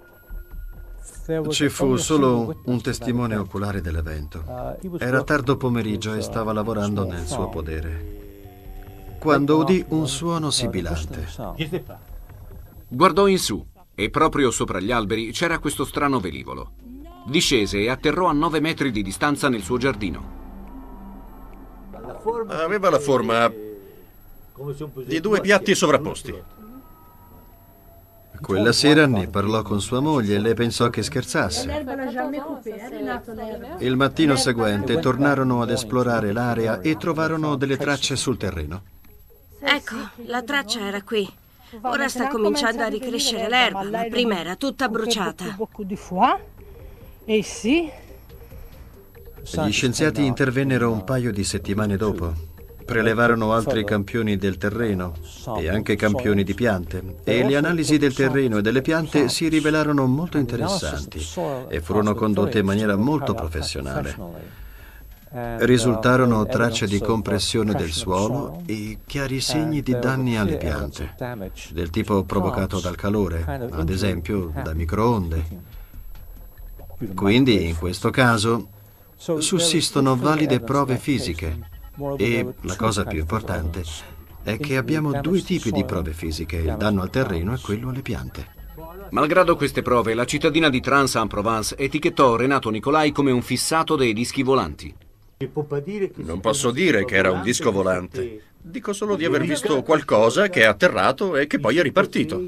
[1.51, 4.43] Ci fu solo un testimone oculare dell'evento.
[4.99, 9.17] Era tardo pomeriggio e stava lavorando nel suo podere.
[9.19, 11.29] Quando udì un suono sibilante.
[12.89, 13.63] Guardò in su
[13.95, 16.73] e proprio sopra gli alberi c'era questo strano velivolo.
[17.27, 20.37] Discese e atterrò a 9 metri di distanza nel suo giardino.
[22.47, 23.53] Aveva la forma
[25.05, 26.43] di due piatti sovrapposti.
[28.41, 31.85] Quella sera ne parlò con sua moglie e lei pensò che scherzasse.
[33.79, 38.83] Il mattino seguente tornarono ad esplorare l'area e trovarono delle tracce sul terreno.
[39.61, 39.97] Ecco,
[40.27, 41.29] la traccia era qui.
[41.83, 45.57] Ora sta cominciando a ricrescere l'erba, ma prima era tutta bruciata.
[47.25, 47.43] Gli
[49.71, 52.57] scienziati intervennero un paio di settimane dopo.
[52.89, 55.13] Prelevarono altri campioni del terreno
[55.59, 60.07] e anche campioni di piante e le analisi del terreno e delle piante si rivelarono
[60.07, 61.23] molto interessanti
[61.69, 64.17] e furono condotte in maniera molto professionale.
[65.59, 71.15] Risultarono tracce di compressione del suolo e chiari segni di danni alle piante,
[71.73, 75.45] del tipo provocato dal calore, ad esempio da microonde.
[77.15, 78.69] Quindi, in questo caso,
[79.15, 81.77] sussistono valide prove fisiche
[82.17, 83.83] e la cosa più importante
[84.43, 88.03] è che abbiamo due tipi di prove fisiche, il danno al terreno e quello alle
[88.03, 88.57] piante.
[89.11, 94.43] Malgrado queste prove, la cittadina di Trans-en-Provence etichettò Renato Nicolai come un fissato dei dischi
[94.43, 94.95] volanti.
[96.17, 98.43] Non posso dire che era un disco volante.
[98.61, 102.43] Dico solo di aver visto qualcosa che è atterrato e che poi è ripartito.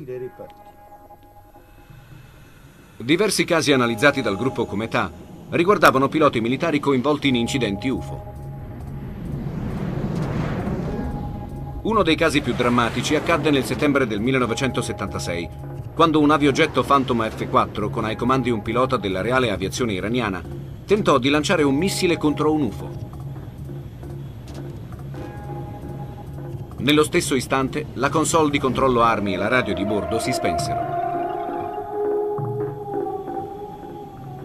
[2.97, 5.11] Diversi casi analizzati dal gruppo Cometà
[5.51, 8.40] riguardavano piloti militari coinvolti in incidenti UFO.
[11.83, 15.49] Uno dei casi più drammatici accadde nel settembre del 1976,
[15.95, 20.43] quando un aviogetto Phantom F-4 con ai comandi un pilota della Reale Aviazione iraniana
[20.85, 22.91] tentò di lanciare un missile contro un UFO.
[26.79, 30.99] Nello stesso istante, la console di controllo armi e la radio di bordo si spensero.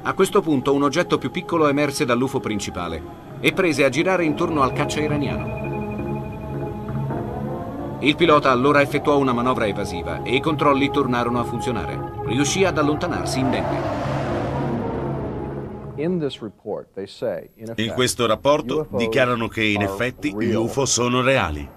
[0.04, 3.02] A questo punto un oggetto più piccolo emerse dall'UFO principale
[3.42, 5.65] e prese a girare intorno al caccia iraniano.
[8.00, 11.98] Il pilota allora effettuò una manovra evasiva e i controlli tornarono a funzionare.
[12.26, 14.14] Riuscì ad allontanarsi indenne.
[17.76, 21.70] In questo rapporto dichiarano che in effetti gli UFO sono reali.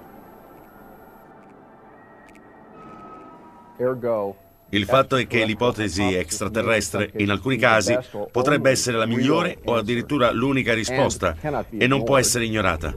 [4.70, 7.96] Il fatto è che l'ipotesi extraterrestre, in alcuni casi,
[8.32, 11.36] potrebbe essere la migliore o addirittura l'unica risposta
[11.70, 12.92] e non può essere ignorata.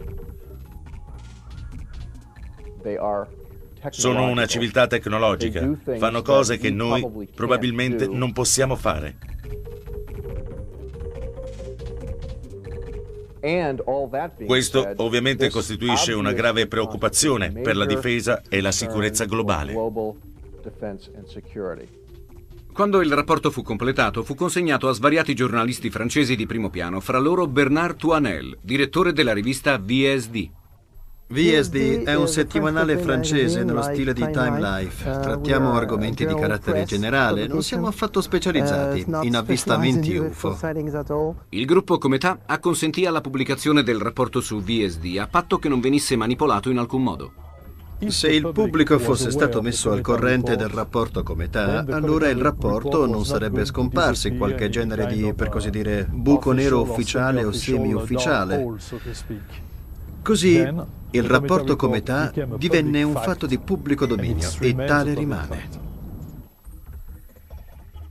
[3.89, 9.17] Sono una civiltà tecnologica, fanno cose che noi probabilmente non possiamo fare.
[14.45, 19.73] Questo ovviamente costituisce una grave preoccupazione per la difesa e la sicurezza globale.
[22.71, 27.17] Quando il rapporto fu completato, fu consegnato a svariati giornalisti francesi di primo piano, fra
[27.17, 30.49] loro Bernard Toinel, direttore della rivista VSD.
[31.31, 35.09] VSD è un settimanale francese nello stile di Time Life.
[35.21, 40.59] Trattiamo argomenti di carattere generale, non siamo affatto specializzati in avvistamenti UFO.
[41.49, 46.17] Il gruppo Cometà acconsentì alla pubblicazione del rapporto su VSD a patto che non venisse
[46.17, 47.33] manipolato in alcun modo.
[48.07, 53.23] Se il pubblico fosse stato messo al corrente del rapporto Cometà, allora il rapporto non
[53.23, 58.65] sarebbe scomparso in qualche genere di, per così dire, buco nero ufficiale o semi-ufficiale.
[60.23, 60.65] Così
[61.11, 65.89] il rapporto Cometà divenne un fatto di pubblico dominio e tale rimane.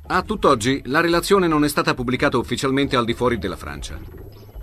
[0.08, 3.98] A tutt'oggi la relazione non è stata pubblicata ufficialmente al di fuori della Francia.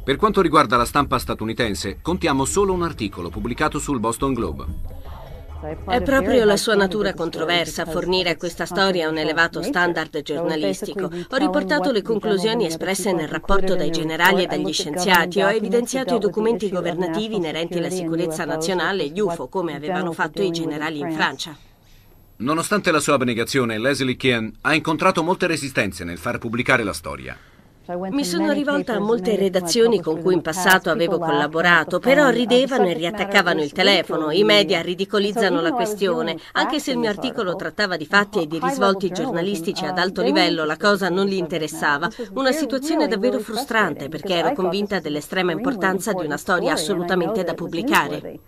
[0.04, 4.66] Per quanto riguarda la stampa statunitense, contiamo solo un articolo pubblicato sul Boston Globe.
[5.60, 11.10] È proprio la sua natura controversa fornire a questa storia un elevato standard giornalistico.
[11.30, 16.20] Ho riportato le conclusioni espresse nel rapporto dai generali e dagli scienziati, ho evidenziato i
[16.20, 21.12] documenti governativi inerenti alla sicurezza nazionale e gli UFO, come avevano fatto i generali in
[21.12, 21.58] Francia.
[22.38, 27.36] Nonostante la sua abnegazione, Leslie Kien ha incontrato molte resistenze nel far pubblicare la storia.
[27.88, 32.94] Mi sono rivolta a molte redazioni con cui in passato avevo collaborato, però ridevano e
[32.94, 34.30] riattaccavano il telefono.
[34.32, 36.36] I media ridicolizzano la questione.
[36.54, 40.66] Anche se il mio articolo trattava di fatti e di risvolti giornalistici ad alto livello,
[40.66, 42.10] la cosa non li interessava.
[42.34, 48.40] Una situazione davvero frustrante perché ero convinta dell'estrema importanza di una storia assolutamente da pubblicare.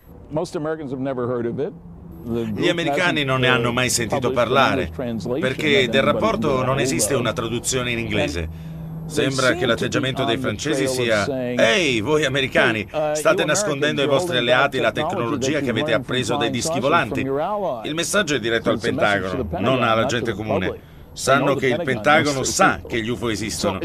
[2.22, 4.91] Gli americani non ne hanno mai sentito parlare,
[5.40, 8.78] perché del rapporto non esiste una traduzione in inglese.
[9.10, 14.91] Sembra che l'atteggiamento dei francesi sia Ehi, voi americani, state nascondendo ai vostri alleati la
[14.91, 17.22] tecnologia che avete appreso dai dischi volanti.
[17.22, 20.98] Il messaggio è diretto al Pentagono, non alla gente comune.
[21.11, 23.80] Sanno che il Pentagono sa che gli UFO esistono,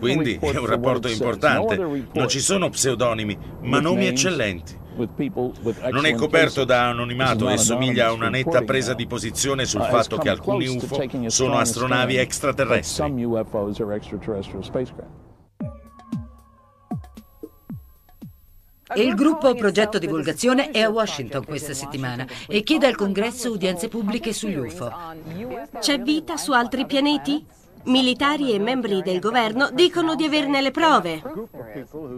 [0.00, 1.76] quindi è un rapporto importante.
[2.12, 4.80] Non ci sono pseudonimi, ma nomi eccellenti.
[4.94, 10.18] Non è coperto da anonimato e somiglia a una netta presa di posizione sul fatto
[10.18, 13.26] che alcuni UFO sono astronavi extraterrestri.
[18.94, 24.34] Il gruppo Progetto Divulgazione è a Washington questa settimana e chiede al congresso udienze pubbliche
[24.34, 24.92] sugli UFO.
[25.78, 27.42] C'è vita su altri pianeti?
[27.84, 31.20] Militari e membri del governo dicono di averne le prove.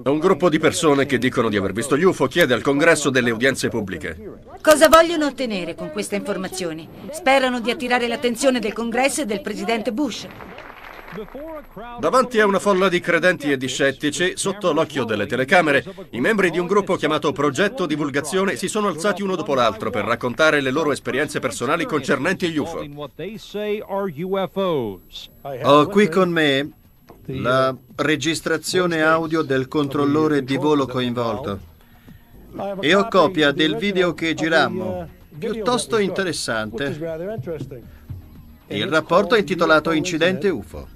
[0.04, 3.30] Un gruppo di persone che dicono di aver visto gli UFO chiede al congresso delle
[3.30, 4.40] udienze pubbliche.
[4.60, 6.86] Cosa vogliono ottenere con queste informazioni?
[7.10, 10.26] Sperano di attirare l'attenzione del congresso e del presidente Bush.
[12.00, 16.50] Davanti a una folla di credenti e di scettici, sotto l'occhio delle telecamere, i membri
[16.50, 20.70] di un gruppo chiamato Progetto Divulgazione si sono alzati uno dopo l'altro per raccontare le
[20.70, 22.84] loro esperienze personali concernenti gli UFO.
[25.62, 26.70] Ho qui con me
[27.26, 31.72] la registrazione audio del controllore di volo coinvolto
[32.80, 35.08] e ho copia del video che girammo,
[35.38, 36.92] piuttosto interessante.
[38.74, 40.88] Il rapporto è intitolato Incidente UFO.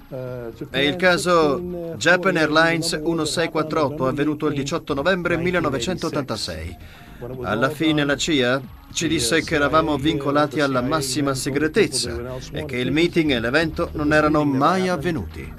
[0.71, 6.77] È il caso Japan Airlines 1648 avvenuto il 18 novembre 1986.
[7.43, 8.61] Alla fine la CIA
[8.93, 14.13] ci disse che eravamo vincolati alla massima segretezza e che il meeting e l'evento non
[14.13, 15.53] erano mai avvenuti.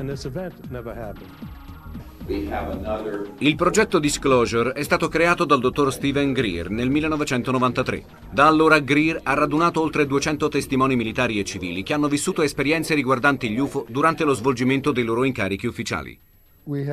[3.39, 8.03] Il progetto Disclosure è stato creato dal dottor Steven Greer nel 1993.
[8.31, 12.93] Da allora Greer ha radunato oltre 200 testimoni militari e civili che hanno vissuto esperienze
[12.93, 16.19] riguardanti gli UFO durante lo svolgimento dei loro incarichi ufficiali.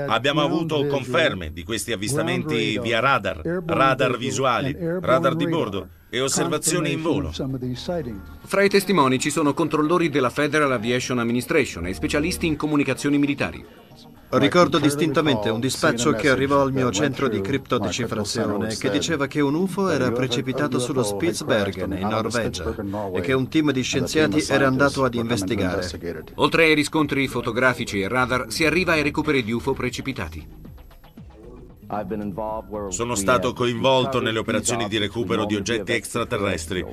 [0.07, 6.93] Abbiamo avuto conferme di questi avvistamenti via radar, radar visuali, radar di bordo e osservazioni
[6.93, 7.31] in volo.
[8.45, 13.63] Fra i testimoni ci sono controllori della Federal Aviation Administration e specialisti in comunicazioni militari.
[14.29, 19.55] Ricordo distintamente un dispaccio che arrivò al mio centro di criptodecifrazione che diceva che un
[19.55, 22.75] UFO era precipitato sullo Spitsbergen in Norvegia
[23.15, 25.89] e che un team di scienziati era andato ad investigare.
[26.37, 30.67] Oltre ai riscontri fotografici e radar, si arriva ai recuperi di UFO precipitati.
[32.89, 36.85] Sono stato coinvolto nelle operazioni di recupero di oggetti extraterrestri.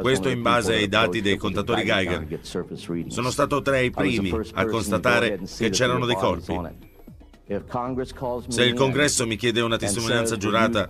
[0.00, 2.40] Questo in base ai dati dei contatori Geiger.
[3.06, 6.58] Sono stato tra i primi a constatare che c'erano dei corpi.
[8.48, 10.88] Se il congresso mi chiede una testimonianza giurata,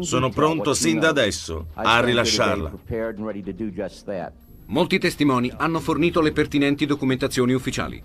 [0.00, 2.72] sono pronto sin da adesso a rilasciarla.
[4.66, 8.02] Molti testimoni hanno fornito le pertinenti documentazioni ufficiali.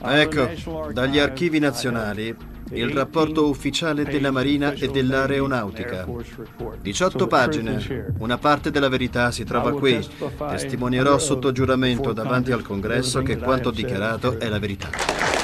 [0.00, 2.36] Ecco, dagli archivi nazionali
[2.72, 6.06] il rapporto ufficiale della Marina e dell'Aeronautica.
[6.80, 10.06] 18 pagine, una parte della verità si trova qui.
[10.36, 15.37] Testimonierò sotto giuramento davanti al Congresso che quanto dichiarato è la verità.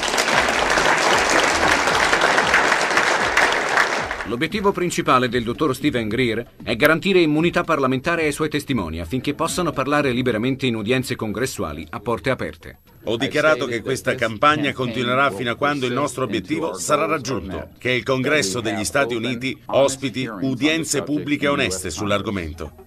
[4.27, 9.71] L'obiettivo principale del dottor Steven Greer è garantire immunità parlamentare ai suoi testimoni affinché possano
[9.71, 12.79] parlare liberamente in udienze congressuali a porte aperte.
[13.03, 17.91] Ho dichiarato che questa campagna continuerà fino a quando il nostro obiettivo sarà raggiunto, che
[17.91, 22.84] il Congresso degli Stati Uniti ospiti udienze pubbliche oneste sull'argomento.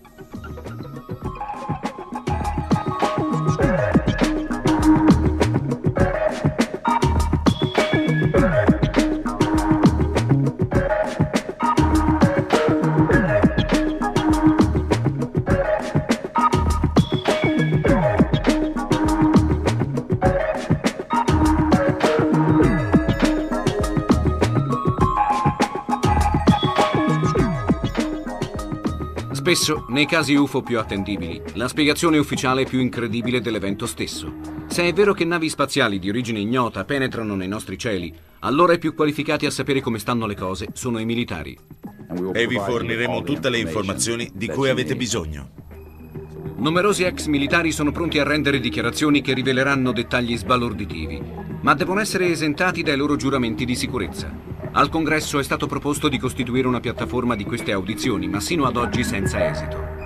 [29.48, 34.30] Spesso, nei casi UFO più attendibili, la spiegazione ufficiale è più incredibile dell'evento stesso.
[34.66, 38.78] Se è vero che navi spaziali di origine ignota penetrano nei nostri cieli, allora i
[38.78, 41.58] più qualificati a sapere come stanno le cose sono i militari.
[42.34, 45.48] E vi forniremo tutte le informazioni di cui avete bisogno.
[46.56, 51.22] Numerosi ex militari sono pronti a rendere dichiarazioni che riveleranno dettagli sbalorditivi,
[51.62, 54.30] ma devono essere esentati dai loro giuramenti di sicurezza.
[54.72, 58.76] Al congresso è stato proposto di costituire una piattaforma di queste audizioni, ma sino ad
[58.76, 59.96] oggi senza esito.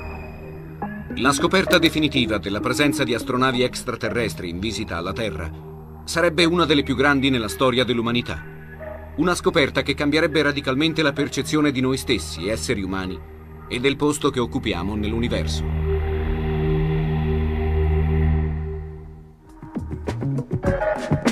[1.16, 5.50] La scoperta definitiva della presenza di astronavi extraterrestri in visita alla Terra
[6.04, 8.42] sarebbe una delle più grandi nella storia dell'umanità.
[9.16, 13.20] Una scoperta che cambierebbe radicalmente la percezione di noi stessi, esseri umani,
[13.68, 15.92] e del posto che occupiamo nell'universo.
[21.02, 21.31] Stop.